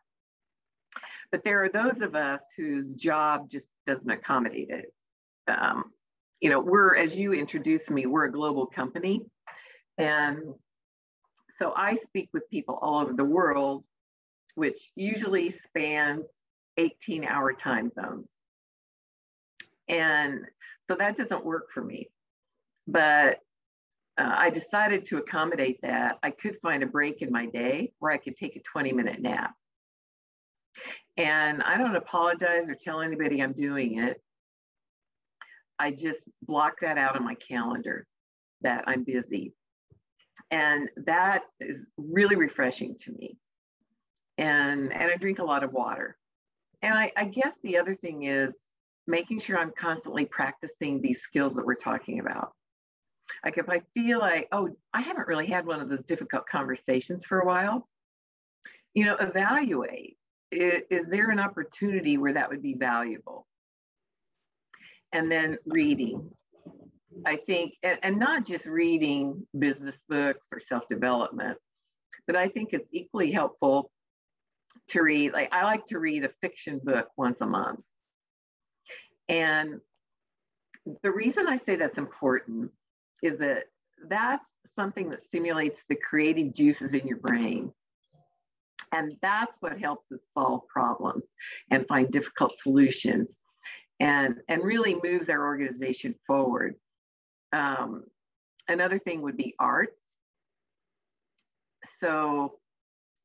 But 1.32 1.43
there 1.43 1.63
are 1.63 1.69
those 1.69 2.01
of 2.01 2.15
us 2.15 2.41
whose 2.58 2.95
job 2.95 3.49
just 3.49 3.67
doesn't 3.86 4.10
accommodate 4.10 4.69
it. 4.69 4.93
Um, 5.47 5.86
you 6.41 6.49
know, 6.49 6.60
we're, 6.60 6.95
as 6.95 7.15
you 7.15 7.34
introduced 7.34 7.89
me, 7.91 8.05
we're 8.05 8.25
a 8.25 8.32
global 8.32 8.65
company. 8.65 9.21
And 9.97 10.39
so 11.60 11.73
I 11.75 11.95
speak 11.95 12.29
with 12.34 12.49
people 12.49 12.79
all 12.82 13.01
over 13.01 13.13
the 13.13 13.25
world, 13.25 13.84
which 14.55 14.91
usually 14.95 15.51
spans 15.51 16.25
18 16.77 17.25
hour 17.25 17.53
time 17.53 17.91
zones. 17.93 18.27
And 19.89 20.45
so 20.88 20.95
that 20.95 21.17
doesn't 21.17 21.43
work 21.43 21.69
for 21.73 21.84
me. 21.84 22.10
But 22.88 23.39
uh, 24.17 24.34
I 24.36 24.49
decided 24.49 25.06
to 25.08 25.17
accommodate 25.17 25.80
that. 25.82 26.19
I 26.23 26.32
could 26.32 26.58
find 26.62 26.84
a 26.84 26.88
break 26.88 27.21
in 27.21 27.32
my 27.32 27.47
day 27.47 27.93
where 27.99 28.12
I 28.12 28.17
could 28.17 28.38
take 28.38 28.56
a 28.56 28.62
20 28.62 28.93
minute 28.93 29.21
nap. 29.21 29.54
And 31.17 31.62
I 31.63 31.78
don't 31.78 31.95
apologize 31.95 32.69
or 32.69 32.75
tell 32.75 33.02
anybody 33.02 33.41
I'm 33.41 33.54
doing 33.54 33.99
it. 33.99 34.21
I 35.78 35.91
just 35.91 36.19
block 36.43 36.82
that 36.82 36.97
out 36.97 37.15
on 37.15 37.23
my 37.23 37.36
calendar 37.36 38.06
that 38.62 38.84
I'm 38.88 39.04
busy. 39.04 39.54
And 40.52 40.89
that 41.06 41.43
is 41.60 41.78
really 41.97 42.36
refreshing 42.36 42.95
to 43.06 43.12
me. 43.12 43.38
And, 44.38 44.91
and 44.91 45.12
I 45.12 45.15
drink 45.15 45.39
a 45.39 45.43
lot 45.43 45.63
of 45.63 45.71
water. 45.71 46.17
And 46.82 46.93
I, 46.93 47.12
I 47.15 47.25
guess 47.25 47.56
the 47.63 47.78
other 47.78 47.95
thing 47.95 48.23
is 48.23 48.54
making 49.10 49.39
sure 49.41 49.58
I'm 49.58 49.74
constantly 49.78 50.26
practicing 50.26 51.02
these 51.02 51.22
skills 51.22 51.56
that 51.56 51.65
we're 51.65 51.76
talking 51.76 52.19
about. 52.19 52.54
Like 53.43 53.58
if 53.58 53.69
I 53.69 53.82
feel 53.93 54.19
like, 54.19 54.48
oh, 54.52 54.69
I 54.93 55.02
haven't 55.02 55.28
really 55.28 55.48
had 55.48 55.65
one 55.65 55.82
of 55.82 55.89
those 55.89 56.04
difficult 56.04 56.45
conversations 56.48 57.26
for 57.26 57.39
a 57.39 57.45
while, 57.45 57.88
you 58.93 59.06
know, 59.06 59.15
evaluate. 59.15 60.17
Is, 60.52 61.06
there 61.08 61.30
an 61.30 61.39
opportunity 61.39 62.17
where 62.17 62.34
that 62.34 62.50
would 62.50 62.63
be 62.63 62.74
valuable? 62.74 63.45
And 65.13 65.32
then 65.32 65.58
reading. 65.65 66.32
I 67.26 67.38
think, 67.38 67.74
and, 67.84 68.00
and 68.02 68.19
not 68.19 68.45
just 68.45 68.65
reading 68.65 69.45
business 69.58 69.98
books 70.08 70.45
or 70.52 70.60
self 70.60 70.88
development, 70.89 71.58
but 72.26 72.36
I 72.36 72.48
think 72.48 72.69
it's 72.72 72.88
equally 72.91 73.32
helpful 73.32 73.91
to 74.89 75.02
read. 75.02 75.34
Like, 75.34 75.50
I 75.52 75.63
like 75.65 75.86
to 75.88 76.00
read 76.00 76.24
a 76.24 76.30
fiction 76.41 76.80
book 76.84 77.10
once 77.17 77.38
a 77.41 77.45
month. 77.45 77.82
And 79.30 79.80
the 81.04 81.12
reason 81.12 81.48
I 81.48 81.60
say 81.60 81.76
that's 81.76 81.98
important 81.98 82.72
is 83.22 83.38
that 83.38 83.65
that's 84.08 84.44
something 84.76 85.10
that 85.12 85.26
stimulates 85.26 85.84
the 85.88 85.96
creative 85.96 86.54
juices 86.54 86.94
in 86.94 87.06
your 87.08 87.18
brain. 87.18 87.72
And 88.92 89.15
that's 89.22 89.54
what 89.60 89.80
helps 89.80 90.12
us 90.12 90.19
solve 90.34 90.62
problems 90.67 91.23
and 91.69 91.88
find 91.88 92.12
difficult 92.12 92.58
solutions 92.60 93.36
and, 94.00 94.38
and 94.48 94.63
really 94.63 94.98
moves 95.04 95.30
our 95.30 95.46
organization 95.46 96.15
forward. 96.25 96.75
Um, 97.54 98.06
another 98.67 98.98
thing 98.98 99.21
would 99.21 99.38
be 99.38 99.54
arts. 99.60 100.00
So 102.00 102.58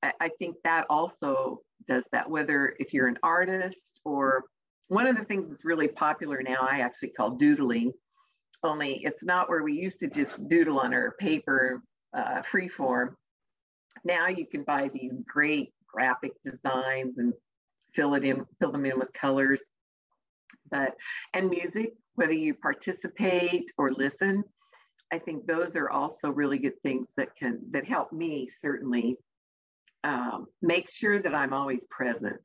I, 0.02 0.12
I 0.20 0.30
think 0.38 0.56
that 0.64 0.86
also 0.90 1.60
does 1.88 2.04
that, 2.12 2.28
whether 2.28 2.74
if 2.78 2.92
you're 2.92 3.08
an 3.08 3.18
artist 3.22 3.80
or 4.04 4.44
one 4.88 5.06
of 5.06 5.16
the 5.16 5.24
things 5.24 5.48
that's 5.48 5.64
really 5.64 5.88
popular 5.88 6.42
now, 6.42 6.58
I 6.60 6.80
actually 6.80 7.10
call 7.10 7.30
doodling, 7.30 7.92
only 8.62 9.02
it's 9.04 9.24
not 9.24 9.48
where 9.48 9.62
we 9.62 9.74
used 9.74 10.00
to 10.00 10.08
just 10.08 10.32
doodle 10.48 10.78
on 10.78 10.94
our 10.94 11.12
paper 11.18 11.82
uh, 12.16 12.42
free 12.42 12.68
form. 12.68 13.16
Now 14.04 14.28
you 14.28 14.46
can 14.46 14.62
buy 14.62 14.90
these 14.92 15.20
great 15.26 15.72
graphic 15.86 16.32
designs 16.44 17.18
and 17.18 17.32
fill 17.94 18.14
it 18.14 18.24
in, 18.24 18.44
fill 18.60 18.72
them 18.72 18.86
in 18.86 18.98
with 18.98 19.12
colors. 19.12 19.60
But 20.70 20.94
and 21.32 21.50
music, 21.50 21.94
whether 22.14 22.32
you 22.32 22.54
participate 22.54 23.70
or 23.76 23.92
listen, 23.92 24.44
I 25.12 25.18
think 25.18 25.46
those 25.46 25.76
are 25.76 25.90
also 25.90 26.30
really 26.30 26.58
good 26.58 26.80
things 26.82 27.06
that 27.16 27.36
can 27.36 27.60
that 27.70 27.84
help 27.84 28.12
me 28.12 28.48
certainly 28.60 29.16
um, 30.02 30.46
make 30.62 30.90
sure 30.90 31.20
that 31.20 31.34
I'm 31.34 31.52
always 31.52 31.80
present. 31.90 32.40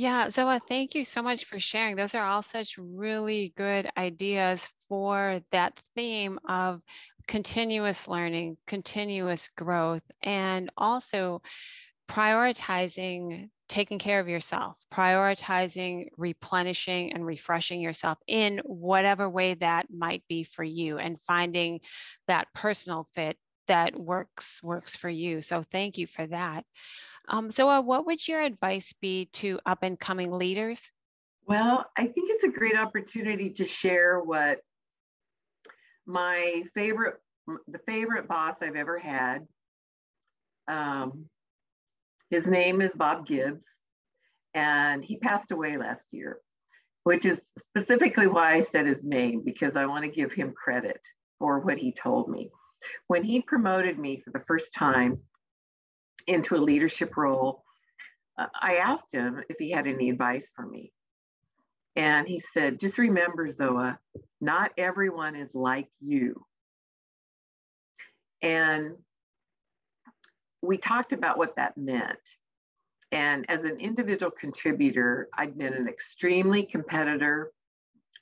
Yeah, 0.00 0.28
Zoa, 0.28 0.62
thank 0.66 0.94
you 0.94 1.04
so 1.04 1.20
much 1.20 1.44
for 1.44 1.60
sharing. 1.60 1.94
Those 1.94 2.14
are 2.14 2.24
all 2.24 2.40
such 2.40 2.78
really 2.78 3.52
good 3.54 3.86
ideas 3.98 4.66
for 4.88 5.40
that 5.50 5.78
theme 5.94 6.38
of 6.48 6.80
continuous 7.28 8.08
learning, 8.08 8.56
continuous 8.66 9.50
growth, 9.50 10.00
and 10.22 10.70
also 10.74 11.42
prioritizing 12.08 13.50
taking 13.68 13.98
care 13.98 14.20
of 14.20 14.28
yourself, 14.30 14.78
prioritizing 14.90 16.06
replenishing 16.16 17.12
and 17.12 17.26
refreshing 17.26 17.82
yourself 17.82 18.16
in 18.26 18.62
whatever 18.64 19.28
way 19.28 19.52
that 19.52 19.88
might 19.90 20.24
be 20.30 20.44
for 20.44 20.64
you 20.64 20.96
and 20.96 21.20
finding 21.20 21.78
that 22.26 22.48
personal 22.54 23.06
fit 23.14 23.36
that 23.70 23.96
works 23.96 24.60
works 24.64 24.96
for 24.96 25.08
you. 25.08 25.40
So 25.40 25.62
thank 25.62 25.96
you 25.96 26.08
for 26.08 26.26
that. 26.26 26.64
Um, 27.28 27.52
so 27.52 27.68
uh, 27.68 27.80
what 27.80 28.04
would 28.04 28.26
your 28.26 28.40
advice 28.40 28.92
be 29.00 29.26
to 29.34 29.60
up 29.64 29.84
and 29.84 29.98
coming 29.98 30.32
leaders? 30.32 30.90
Well, 31.46 31.86
I 31.96 32.02
think 32.02 32.30
it's 32.30 32.42
a 32.42 32.48
great 32.48 32.76
opportunity 32.76 33.50
to 33.50 33.64
share 33.64 34.18
what 34.18 34.58
my 36.04 36.64
favorite, 36.74 37.20
the 37.68 37.78
favorite 37.86 38.26
boss 38.26 38.56
I've 38.60 38.74
ever 38.74 38.98
had. 38.98 39.46
Um, 40.66 41.26
his 42.28 42.46
name 42.46 42.80
is 42.80 42.90
Bob 42.96 43.24
Gibbs, 43.24 43.62
and 44.52 45.04
he 45.04 45.16
passed 45.16 45.52
away 45.52 45.76
last 45.76 46.06
year, 46.10 46.38
which 47.04 47.24
is 47.24 47.40
specifically 47.68 48.26
why 48.26 48.54
I 48.54 48.60
said 48.62 48.86
his 48.86 49.04
name, 49.04 49.42
because 49.44 49.76
I 49.76 49.86
want 49.86 50.04
to 50.04 50.10
give 50.10 50.32
him 50.32 50.52
credit 50.52 51.00
for 51.38 51.60
what 51.60 51.78
he 51.78 51.92
told 51.92 52.28
me. 52.28 52.50
When 53.06 53.24
he 53.24 53.40
promoted 53.40 53.98
me 53.98 54.20
for 54.20 54.30
the 54.30 54.44
first 54.46 54.74
time 54.74 55.18
into 56.26 56.56
a 56.56 56.58
leadership 56.58 57.16
role, 57.16 57.64
uh, 58.38 58.46
I 58.60 58.76
asked 58.76 59.12
him 59.12 59.42
if 59.48 59.56
he 59.58 59.70
had 59.70 59.86
any 59.86 60.10
advice 60.10 60.48
for 60.54 60.66
me. 60.66 60.92
And 61.96 62.26
he 62.26 62.40
said, 62.54 62.80
just 62.80 62.98
remember, 62.98 63.52
Zoa, 63.52 63.98
not 64.40 64.72
everyone 64.78 65.36
is 65.36 65.50
like 65.54 65.88
you. 66.00 66.46
And 68.42 68.94
we 70.62 70.78
talked 70.78 71.12
about 71.12 71.36
what 71.36 71.56
that 71.56 71.76
meant. 71.76 72.18
And 73.12 73.44
as 73.50 73.64
an 73.64 73.80
individual 73.80 74.30
contributor, 74.30 75.28
I'd 75.36 75.58
been 75.58 75.74
an 75.74 75.88
extremely 75.88 76.62
competitor 76.62 77.50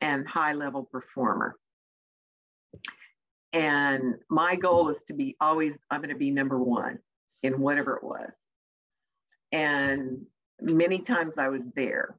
and 0.00 0.26
high 0.26 0.54
level 0.54 0.84
performer. 0.84 1.56
And 3.53 4.16
my 4.28 4.57
goal 4.57 4.90
is 4.90 4.99
to 5.09 5.14
be 5.14 5.36
always, 5.40 5.74
I'm 5.90 6.01
going 6.01 6.11
to 6.11 6.16
be 6.16 6.30
number 6.30 6.59
one 6.59 6.99
in 7.42 7.61
whatever 7.61 7.96
it 7.96 8.05
was. 8.05 8.30
And 9.53 10.26
many 10.61 10.99
times 11.01 11.34
I 11.38 11.49
was 11.49 11.62
there, 11.74 12.16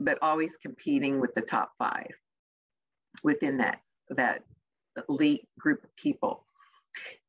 but 0.00 0.18
always 0.22 0.52
competing 0.62 1.20
with 1.20 1.34
the 1.34 1.42
top 1.42 1.72
five 1.78 2.10
within 3.22 3.58
that, 3.58 3.80
that 4.10 4.42
elite 5.08 5.46
group 5.58 5.84
of 5.84 5.94
people. 5.96 6.46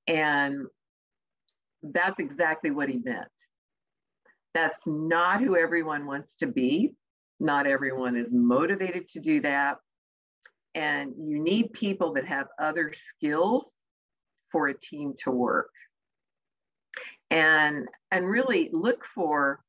And 0.07 0.67
that's 1.83 2.19
exactly 2.19 2.71
what 2.71 2.89
he 2.89 2.99
meant. 3.03 3.27
That's 4.53 4.79
not 4.85 5.41
who 5.41 5.57
everyone 5.57 6.05
wants 6.05 6.35
to 6.35 6.47
be. 6.47 6.93
Not 7.39 7.67
everyone 7.67 8.15
is 8.15 8.31
motivated 8.31 9.07
to 9.09 9.19
do 9.19 9.41
that. 9.41 9.77
And 10.77 11.13
you 11.17 11.39
need 11.41 11.73
people 11.73 12.13
that 12.13 12.27
have 12.27 12.47
other 12.59 12.93
skills 12.93 13.65
for 14.51 14.67
a 14.67 14.77
team 14.77 15.15
to 15.23 15.31
work. 15.31 15.71
And, 17.31 17.87
and 18.11 18.29
really 18.29 18.69
look 18.71 19.03
for 19.15 19.59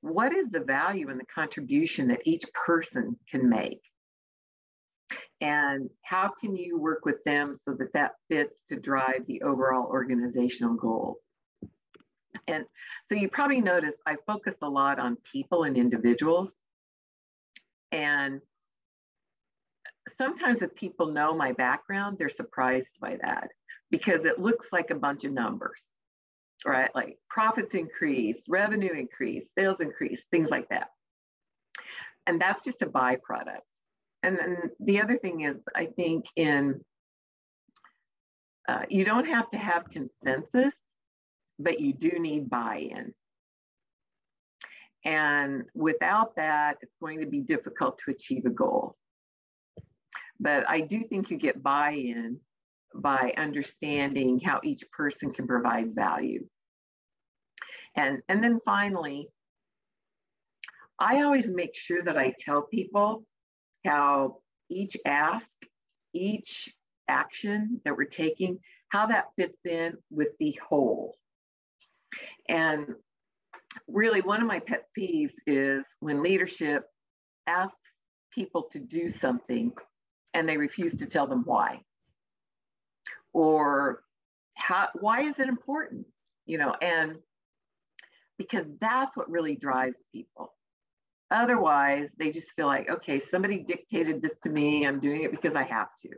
what 0.00 0.34
is 0.34 0.48
the 0.50 0.60
value 0.60 1.10
and 1.10 1.20
the 1.20 1.26
contribution 1.26 2.08
that 2.08 2.22
each 2.24 2.44
person 2.54 3.16
can 3.30 3.48
make 3.48 3.80
and 5.40 5.90
how 6.02 6.32
can 6.40 6.56
you 6.56 6.78
work 6.78 7.04
with 7.04 7.22
them 7.24 7.58
so 7.64 7.74
that 7.74 7.92
that 7.92 8.12
fits 8.28 8.54
to 8.68 8.80
drive 8.80 9.24
the 9.28 9.42
overall 9.42 9.86
organizational 9.86 10.74
goals 10.74 11.18
and 12.46 12.64
so 13.08 13.14
you 13.14 13.28
probably 13.28 13.60
notice 13.60 13.94
I 14.06 14.16
focus 14.26 14.54
a 14.62 14.68
lot 14.68 14.98
on 14.98 15.16
people 15.30 15.64
and 15.64 15.76
individuals. 15.76 16.50
And 17.90 18.40
sometimes 20.18 20.62
if 20.62 20.74
people 20.74 21.12
know 21.12 21.34
my 21.34 21.52
background, 21.52 22.16
they're 22.18 22.28
surprised 22.28 22.98
by 23.00 23.18
that 23.22 23.50
because 23.90 24.24
it 24.24 24.38
looks 24.38 24.68
like 24.72 24.90
a 24.90 24.94
bunch 24.94 25.24
of 25.24 25.32
numbers, 25.32 25.82
right? 26.64 26.94
Like 26.94 27.18
profits 27.28 27.74
increase, 27.74 28.38
revenue 28.48 28.92
increase, 28.92 29.48
sales 29.56 29.80
increase, 29.80 30.22
things 30.30 30.50
like 30.50 30.68
that. 30.70 30.88
And 32.26 32.40
that's 32.40 32.64
just 32.64 32.82
a 32.82 32.86
byproduct. 32.86 33.60
And 34.22 34.38
then 34.38 34.58
the 34.80 35.00
other 35.00 35.18
thing 35.18 35.42
is, 35.42 35.56
I 35.74 35.86
think 35.86 36.26
in 36.36 36.80
uh, 38.68 38.82
you 38.88 39.04
don't 39.04 39.26
have 39.26 39.50
to 39.50 39.58
have 39.58 39.90
consensus 39.90 40.72
but 41.62 41.80
you 41.80 41.92
do 41.92 42.10
need 42.18 42.50
buy-in. 42.50 43.14
And 45.04 45.64
without 45.74 46.36
that, 46.36 46.78
it's 46.80 46.94
going 47.00 47.20
to 47.20 47.26
be 47.26 47.40
difficult 47.40 47.98
to 48.04 48.12
achieve 48.12 48.46
a 48.46 48.50
goal. 48.50 48.96
But 50.42 50.68
I 50.68 50.80
do 50.80 51.04
think 51.04 51.30
you 51.30 51.38
get 51.38 51.62
buy-in 51.62 52.40
by 52.96 53.32
understanding 53.36 54.40
how 54.40 54.60
each 54.64 54.82
person 54.90 55.30
can 55.30 55.46
provide 55.46 55.94
value. 55.94 56.44
And, 57.94 58.22
and 58.28 58.42
then 58.42 58.58
finally, 58.64 59.28
I 60.98 61.22
always 61.22 61.46
make 61.46 61.76
sure 61.76 62.02
that 62.02 62.18
I 62.18 62.34
tell 62.40 62.62
people 62.62 63.24
how 63.86 64.38
each 64.68 64.96
ask, 65.06 65.48
each 66.12 66.68
action 67.06 67.80
that 67.84 67.96
we're 67.96 68.04
taking, 68.04 68.58
how 68.88 69.06
that 69.06 69.26
fits 69.36 69.58
in 69.64 69.92
with 70.10 70.30
the 70.40 70.58
whole. 70.68 71.16
And 72.48 72.96
really, 73.86 74.22
one 74.22 74.40
of 74.40 74.48
my 74.48 74.58
pet 74.58 74.86
peeves 74.98 75.34
is 75.46 75.84
when 76.00 76.20
leadership 76.20 76.84
asks 77.46 77.76
people 78.34 78.64
to 78.72 78.80
do 78.80 79.12
something 79.20 79.72
and 80.34 80.48
they 80.48 80.56
refuse 80.56 80.94
to 80.96 81.06
tell 81.06 81.26
them 81.26 81.42
why. 81.44 81.80
Or 83.32 84.02
how, 84.54 84.88
why 84.98 85.22
is 85.22 85.38
it 85.38 85.48
important? 85.48 86.06
You 86.46 86.58
know, 86.58 86.74
and 86.80 87.16
because 88.38 88.66
that's 88.80 89.16
what 89.16 89.30
really 89.30 89.56
drives 89.56 89.98
people. 90.12 90.54
Otherwise, 91.30 92.10
they 92.18 92.30
just 92.30 92.50
feel 92.52 92.66
like, 92.66 92.90
okay, 92.90 93.18
somebody 93.18 93.58
dictated 93.58 94.20
this 94.20 94.34
to 94.42 94.50
me. 94.50 94.86
I'm 94.86 95.00
doing 95.00 95.22
it 95.22 95.30
because 95.30 95.56
I 95.56 95.62
have 95.62 95.88
to. 96.02 96.10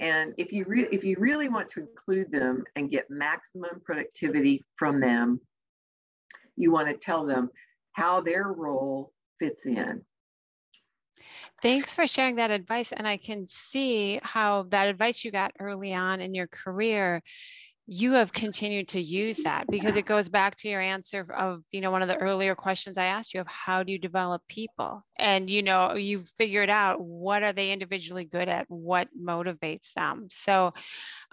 And 0.00 0.34
if 0.38 0.52
you 0.52 0.64
re- 0.68 0.88
if 0.92 1.02
you 1.02 1.16
really 1.18 1.48
want 1.48 1.68
to 1.70 1.80
include 1.80 2.30
them 2.30 2.62
and 2.76 2.90
get 2.90 3.10
maximum 3.10 3.80
productivity 3.84 4.64
from 4.76 5.00
them, 5.00 5.40
you 6.56 6.70
want 6.70 6.88
to 6.88 6.94
tell 6.94 7.26
them 7.26 7.50
how 7.92 8.20
their 8.20 8.44
role 8.44 9.12
fits 9.40 9.66
in. 9.66 10.02
Thanks 11.62 11.94
for 11.94 12.06
sharing 12.06 12.36
that 12.36 12.50
advice. 12.50 12.92
And 12.92 13.06
I 13.06 13.16
can 13.16 13.46
see 13.46 14.18
how 14.22 14.64
that 14.68 14.88
advice 14.88 15.24
you 15.24 15.30
got 15.30 15.52
early 15.58 15.94
on 15.94 16.20
in 16.20 16.34
your 16.34 16.46
career 16.46 17.22
you 17.90 18.12
have 18.12 18.34
continued 18.34 18.86
to 18.86 19.00
use 19.00 19.38
that 19.44 19.66
because 19.66 19.96
it 19.96 20.04
goes 20.04 20.28
back 20.28 20.54
to 20.54 20.68
your 20.68 20.80
answer 20.80 21.26
of 21.34 21.62
you 21.72 21.80
know 21.80 21.90
one 21.90 22.02
of 22.02 22.08
the 22.08 22.18
earlier 22.18 22.54
questions 22.54 22.98
i 22.98 23.06
asked 23.06 23.32
you 23.32 23.40
of 23.40 23.46
how 23.46 23.82
do 23.82 23.90
you 23.90 23.98
develop 23.98 24.42
people 24.46 25.02
and 25.16 25.48
you 25.48 25.62
know 25.62 25.94
you've 25.94 26.28
figured 26.28 26.68
out 26.68 27.00
what 27.00 27.42
are 27.42 27.54
they 27.54 27.72
individually 27.72 28.26
good 28.26 28.46
at 28.46 28.66
what 28.68 29.08
motivates 29.18 29.94
them 29.94 30.26
so 30.30 30.72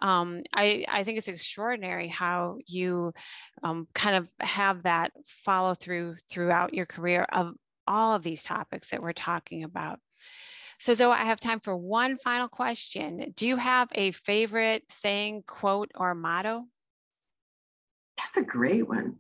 um, 0.02 0.44
I, 0.54 0.86
I 0.90 1.04
think 1.04 1.18
it's 1.18 1.28
extraordinary 1.28 2.08
how 2.08 2.58
you 2.68 3.14
um, 3.64 3.88
kind 3.94 4.16
of 4.16 4.30
have 4.40 4.84
that 4.84 5.12
follow 5.26 5.74
through 5.74 6.16
throughout 6.30 6.74
your 6.74 6.86
career 6.86 7.26
of 7.32 7.54
all 7.88 8.16
of 8.16 8.24
these 8.24 8.44
topics 8.44 8.90
that 8.90 9.02
we're 9.02 9.14
talking 9.14 9.64
about 9.64 10.00
so, 10.80 10.92
Zoa, 10.92 11.12
I 11.12 11.26
have 11.26 11.40
time 11.40 11.60
for 11.60 11.76
one 11.76 12.18
final 12.18 12.48
question. 12.48 13.34
Do 13.36 13.48
you 13.48 13.56
have 13.56 13.90
a 13.94 14.12
favorite 14.12 14.84
saying, 14.90 15.44
quote, 15.48 15.92
or 15.96 16.14
motto? 16.14 16.66
That's 18.18 18.38
a 18.38 18.50
great 18.50 18.88
one. 18.88 19.16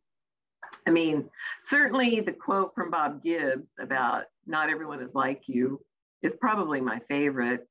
I 0.88 0.92
mean, 0.92 1.30
certainly 1.64 2.20
the 2.20 2.34
quote 2.34 2.76
from 2.76 2.92
Bob 2.92 3.24
Gibbs 3.24 3.68
about 3.80 4.26
not 4.46 4.70
everyone 4.70 5.02
is 5.02 5.14
like 5.16 5.44
you 5.48 5.82
is 6.22 6.34
probably 6.40 6.82
my 6.82 7.00
favorite. 7.08 7.68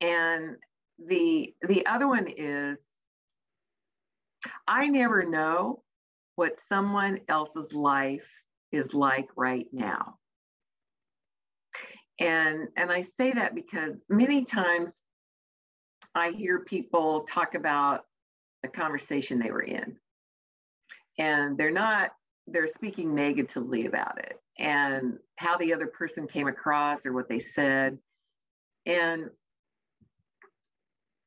And 0.00 0.56
the 1.04 1.54
the 1.62 1.86
other 1.86 2.06
one 2.06 2.28
is 2.28 2.76
I 4.68 4.86
never 4.86 5.24
know 5.24 5.82
what 6.36 6.52
someone 6.68 7.20
else's 7.28 7.72
life 7.72 8.22
is 8.76 8.94
like 8.94 9.28
right 9.36 9.66
now. 9.72 10.18
And, 12.18 12.68
and 12.76 12.90
I 12.90 13.02
say 13.02 13.32
that 13.32 13.54
because 13.54 13.96
many 14.08 14.44
times 14.44 14.90
I 16.14 16.30
hear 16.30 16.60
people 16.60 17.26
talk 17.28 17.54
about 17.54 18.04
a 18.64 18.68
conversation 18.68 19.38
they 19.38 19.50
were 19.50 19.62
in. 19.62 19.96
And 21.18 21.56
they're 21.56 21.70
not 21.70 22.10
they're 22.46 22.68
speaking 22.68 23.14
negatively 23.14 23.86
about 23.86 24.18
it 24.18 24.40
and 24.58 25.18
how 25.36 25.56
the 25.58 25.74
other 25.74 25.86
person 25.86 26.26
came 26.26 26.46
across 26.46 27.04
or 27.04 27.12
what 27.12 27.28
they 27.28 27.40
said. 27.40 27.98
And 28.86 29.30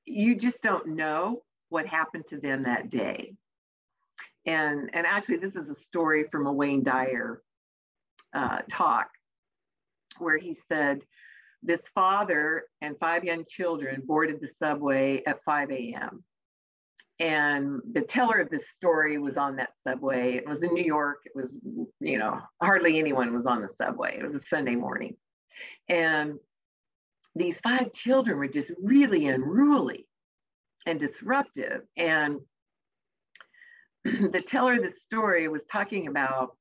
you 0.05 0.35
just 0.35 0.61
don't 0.61 0.87
know 0.87 1.41
what 1.69 1.85
happened 1.85 2.25
to 2.29 2.39
them 2.39 2.63
that 2.63 2.89
day 2.89 3.33
and 4.45 4.89
and 4.93 5.05
actually 5.05 5.37
this 5.37 5.55
is 5.55 5.69
a 5.69 5.75
story 5.75 6.25
from 6.31 6.47
a 6.47 6.53
wayne 6.53 6.83
dyer 6.83 7.41
uh, 8.33 8.59
talk 8.69 9.09
where 10.17 10.37
he 10.37 10.57
said 10.67 11.01
this 11.61 11.81
father 11.93 12.63
and 12.81 12.97
five 12.99 13.23
young 13.23 13.43
children 13.47 14.01
boarded 14.05 14.39
the 14.39 14.47
subway 14.47 15.21
at 15.25 15.43
5 15.43 15.71
a.m 15.71 16.23
and 17.19 17.81
the 17.91 18.01
teller 18.01 18.39
of 18.39 18.49
this 18.49 18.63
story 18.77 19.17
was 19.17 19.35
on 19.35 19.57
that 19.57 19.71
subway. 19.85 20.35
It 20.35 20.47
was 20.47 20.63
in 20.63 20.73
New 20.73 20.85
York. 20.85 21.17
It 21.25 21.33
was, 21.35 21.53
you 21.99 22.17
know, 22.17 22.39
hardly 22.61 22.97
anyone 22.97 23.33
was 23.33 23.45
on 23.45 23.61
the 23.61 23.67
subway. 23.67 24.17
It 24.17 24.23
was 24.23 24.35
a 24.35 24.39
Sunday 24.39 24.75
morning. 24.75 25.17
And 25.89 26.35
these 27.35 27.59
five 27.59 27.91
children 27.91 28.37
were 28.37 28.47
just 28.47 28.71
really 28.81 29.27
unruly 29.27 30.07
and 30.85 30.97
disruptive. 30.97 31.81
And 31.97 32.39
the 34.03 34.43
teller 34.45 34.75
of 34.75 34.83
the 34.83 34.93
story 35.03 35.47
was 35.47 35.61
talking 35.71 36.07
about 36.07 36.55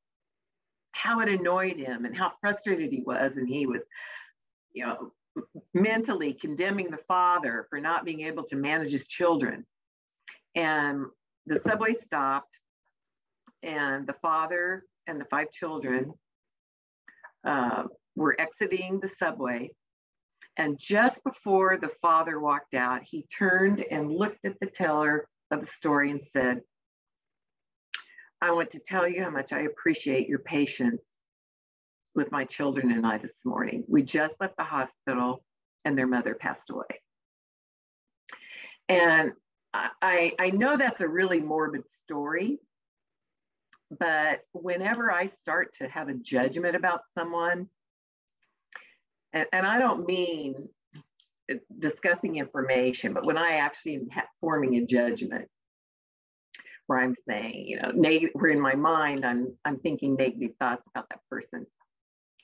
how 0.92 1.20
it 1.20 1.28
annoyed 1.28 1.76
him 1.76 2.04
and 2.04 2.16
how 2.16 2.32
frustrated 2.40 2.90
he 2.90 3.02
was. 3.02 3.36
And 3.36 3.48
he 3.48 3.66
was, 3.66 3.82
you 4.72 4.84
know, 4.84 5.12
mentally 5.72 6.32
condemning 6.32 6.90
the 6.90 6.98
father 7.06 7.66
for 7.70 7.80
not 7.80 8.04
being 8.04 8.22
able 8.22 8.42
to 8.44 8.56
manage 8.56 8.90
his 8.90 9.06
children 9.06 9.64
and 10.58 11.06
the 11.46 11.60
subway 11.66 11.94
stopped, 12.04 12.54
and 13.62 14.06
the 14.06 14.14
father 14.14 14.84
and 15.06 15.20
the 15.20 15.24
five 15.26 15.50
children 15.52 16.12
uh, 17.46 17.84
were 18.16 18.38
exiting 18.40 19.00
the 19.00 19.08
subway. 19.08 19.70
And 20.56 20.78
just 20.78 21.22
before 21.22 21.78
the 21.80 21.90
father 22.02 22.40
walked 22.40 22.74
out, 22.74 23.02
he 23.04 23.24
turned 23.36 23.84
and 23.88 24.10
looked 24.10 24.44
at 24.44 24.58
the 24.60 24.66
teller 24.66 25.28
of 25.52 25.60
the 25.60 25.66
story 25.66 26.10
and 26.10 26.20
said, 26.26 26.60
I 28.40 28.52
want 28.52 28.70
to 28.72 28.78
tell 28.78 29.08
you 29.08 29.22
how 29.22 29.30
much 29.30 29.52
I 29.52 29.60
appreciate 29.60 30.28
your 30.28 30.38
patience 30.38 31.02
with 32.14 32.30
my 32.30 32.44
children 32.44 32.92
and 32.92 33.06
I 33.06 33.18
this 33.18 33.36
morning. 33.44 33.84
We 33.88 34.02
just 34.02 34.34
left 34.40 34.56
the 34.56 34.64
hospital 34.64 35.44
and 35.84 35.96
their 35.96 36.06
mother 36.06 36.34
passed 36.34 36.70
away. 36.70 36.86
And 38.88 39.32
I, 39.74 40.32
I 40.38 40.50
know 40.50 40.76
that's 40.76 41.00
a 41.00 41.08
really 41.08 41.40
morbid 41.40 41.82
story, 42.04 42.58
but 43.98 44.40
whenever 44.52 45.12
I 45.12 45.26
start 45.26 45.74
to 45.78 45.88
have 45.88 46.08
a 46.08 46.14
judgment 46.14 46.74
about 46.74 47.02
someone, 47.16 47.68
and, 49.32 49.46
and 49.52 49.66
I 49.66 49.78
don't 49.78 50.06
mean 50.06 50.54
discussing 51.78 52.36
information, 52.36 53.12
but 53.12 53.24
when 53.24 53.36
I 53.38 53.56
actually 53.56 53.96
am 53.96 54.08
forming 54.40 54.76
a 54.76 54.86
judgment, 54.86 55.48
where 56.88 56.98
I'm 56.98 57.14
saying, 57.28 57.66
you 57.66 57.80
know, 57.80 57.92
negative, 57.94 58.30
where 58.32 58.50
in 58.50 58.60
my 58.60 58.74
mind 58.74 59.24
I'm 59.24 59.54
I'm 59.64 59.78
thinking 59.78 60.16
negative 60.16 60.56
thoughts 60.58 60.82
about 60.88 61.08
that 61.10 61.20
person, 61.30 61.66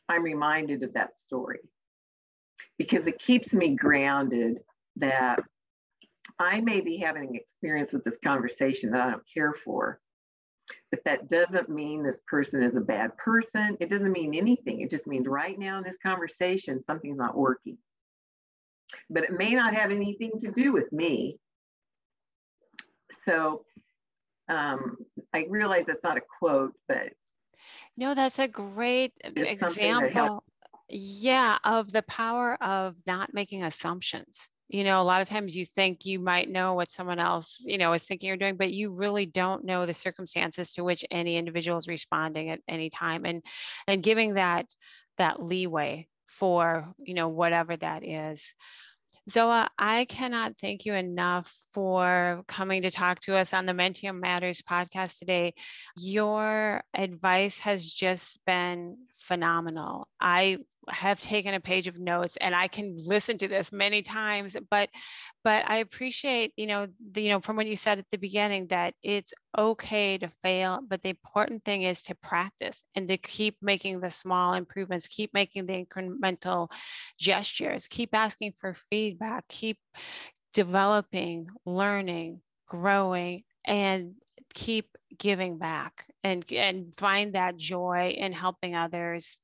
I'm 0.09 0.23
reminded 0.23 0.83
of 0.83 0.93
that 0.95 1.19
story 1.19 1.61
because 2.79 3.07
it 3.07 3.19
keeps 3.19 3.53
me 3.53 3.75
grounded 3.75 4.59
that 4.97 5.41
I 6.39 6.61
may 6.61 6.81
be 6.81 6.99
having 6.99 7.29
an 7.29 7.35
experience 7.35 7.93
with 7.93 8.05
this 8.05 8.19
conversation 8.23 8.91
that 8.91 9.01
I 9.01 9.11
don't 9.13 9.23
care 9.33 9.55
for, 9.65 9.99
but 10.91 11.01
that 11.07 11.31
doesn't 11.31 11.71
mean 11.71 12.03
this 12.03 12.21
person 12.27 12.63
is 12.63 12.77
a 12.77 12.81
bad 12.81 13.17
person. 13.17 13.79
It 13.81 13.89
doesn't 13.89 14.13
mean 14.13 14.35
anything. 14.35 14.83
It 14.83 14.91
just 14.91 15.07
means 15.07 15.27
right 15.27 15.59
now 15.59 15.79
in 15.79 15.85
this 15.85 15.97
conversation, 16.03 16.85
something's 16.87 17.19
not 17.19 17.37
working. 17.37 17.79
But 19.09 19.25
it 19.25 19.33
may 19.33 19.55
not 19.55 19.75
have 19.75 19.91
anything 19.91 20.33
to 20.41 20.51
do 20.51 20.73
with 20.73 20.93
me. 20.93 21.39
So 23.25 23.65
um, 24.49 24.97
I 25.35 25.47
realize 25.49 25.85
that's 25.87 26.03
not 26.03 26.17
a 26.17 26.23
quote, 26.39 26.75
but. 26.89 27.11
No, 27.97 28.15
that's 28.15 28.39
a 28.39 28.49
great 28.49 29.13
example. 29.25 30.45
Yeah, 30.89 31.59
of 31.65 31.93
the 31.93 32.03
power 32.03 32.63
of 32.63 32.97
not 33.07 33.33
making 33.33 33.63
assumptions 33.63 34.51
you 34.69 34.85
know 34.85 35.01
a 35.01 35.05
lot 35.05 35.21
of 35.21 35.29
times 35.29 35.57
you 35.57 35.65
think 35.65 36.07
you 36.07 36.19
might 36.19 36.51
know 36.51 36.75
what 36.75 36.91
someone 36.91 37.19
else 37.19 37.63
you 37.67 37.79
know 37.79 37.93
is 37.93 38.03
thinking 38.03 38.31
or 38.31 38.37
doing 38.37 38.57
but 38.57 38.73
you 38.73 38.93
really 38.93 39.27
don't 39.27 39.65
know 39.65 39.87
the 39.87 39.95
circumstances 39.95 40.73
to 40.73 40.85
which 40.85 41.05
any 41.11 41.37
individual 41.37 41.77
is 41.77 41.89
responding 41.89 42.51
at 42.51 42.61
any 42.69 42.91
time 42.91 43.25
and 43.25 43.43
and 43.87 44.03
giving 44.03 44.35
that 44.35 44.67
that 45.19 45.43
leeway 45.43 46.09
for 46.27 46.93
you 46.99 47.15
know 47.15 47.29
whatever 47.29 47.77
that 47.77 48.05
is 48.05 48.55
Zoa, 49.31 49.69
I 49.79 50.05
cannot 50.05 50.59
thank 50.59 50.85
you 50.85 50.95
enough 50.95 51.51
for 51.73 52.43
coming 52.47 52.83
to 52.83 52.91
talk 52.91 53.21
to 53.21 53.35
us 53.37 53.55
on 53.55 53.65
the 53.65 53.73
Menttium 53.73 54.21
Matters 54.21 54.61
podcast 54.61 55.19
today. 55.19 55.55
Your 55.97 56.83
advice 56.93 57.59
has 57.61 57.91
just 57.91 58.45
been 58.45 58.99
phenomenal. 59.21 60.09
I 60.21 60.59
have 60.89 61.21
taken 61.21 61.55
a 61.55 61.61
page 61.61 61.87
of 61.87 61.99
notes 61.99 62.37
and 62.37 62.55
I 62.55 62.69
can 62.69 62.97
listen 63.07 63.39
to 63.39 63.49
this 63.49 63.73
many 63.73 64.03
times, 64.03 64.57
but 64.71 64.89
but 65.43 65.65
I 65.69 65.79
appreciate, 65.79 66.53
you 66.57 66.67
know, 66.67 66.87
the, 67.13 67.23
you 67.23 67.29
know, 67.29 67.41
from 67.41 67.57
what 67.57 67.67
you 67.67 67.77
said 67.77 67.99
at 67.99 68.09
the 68.11 68.17
beginning 68.17 68.69
that 68.69 68.95
it's 69.03 69.35
okay 69.57 70.17
to 70.19 70.29
fail, 70.29 70.81
but 70.89 71.03
the 71.03 71.11
important 71.11 71.65
thing 71.65 71.83
is 71.83 72.03
to 72.05 72.15
practice 72.15 72.83
and 72.95 73.07
to 73.09 73.19
keep 73.19 73.57
making 73.61 74.01
the 74.01 74.11
small 74.11 74.55
improvements, 74.55 75.07
keep 75.07 75.35
making 75.35 75.67
the 75.67 75.85
incremental 75.85 76.71
gestures, 77.19 77.89
keep 77.89 78.15
asking 78.15 78.55
for 78.59 78.73
feedback, 78.73 79.47
keep 79.49 79.79
developing, 80.55 81.47
learning, 81.67 82.41
growing, 82.67 83.43
and 83.67 84.15
keep 84.55 84.89
giving 85.19 85.59
back 85.59 86.07
and 86.23 86.45
and 86.53 86.95
find 86.95 87.35
that 87.35 87.57
joy 87.57 88.15
in 88.17 88.33
helping 88.33 88.75
others 88.75 89.39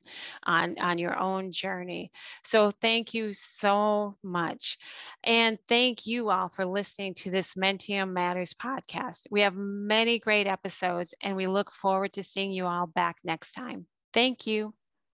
on 0.45 0.79
on 0.79 0.99
your 0.99 1.19
own 1.19 1.53
journey. 1.53 2.11
So 2.43 2.71
thank 2.71 3.15
you 3.15 3.33
so 3.33 4.17
much. 4.23 4.79
And 5.25 5.59
thank 5.69 6.07
you 6.07 6.31
all 6.31 6.49
for 6.49 6.65
listening 6.65 7.15
to 7.15 7.31
this 7.31 7.55
Menttium 7.55 8.13
matters 8.13 8.55
podcast. 8.55 9.27
We 9.31 9.43
have 9.43 9.55
many 9.57 10.19
great 10.19 10.47
episodes 10.47 11.15
and 11.23 11.37
we 11.37 11.47
look 11.47 11.71
forward 11.73 12.13
to 12.15 12.23
seeing 12.23 12.53
you 12.53 12.67
all 12.67 12.87
back 12.87 13.17
next 13.25 13.53
time. 13.53 13.87
Thank 14.13 14.47
you 14.47 14.75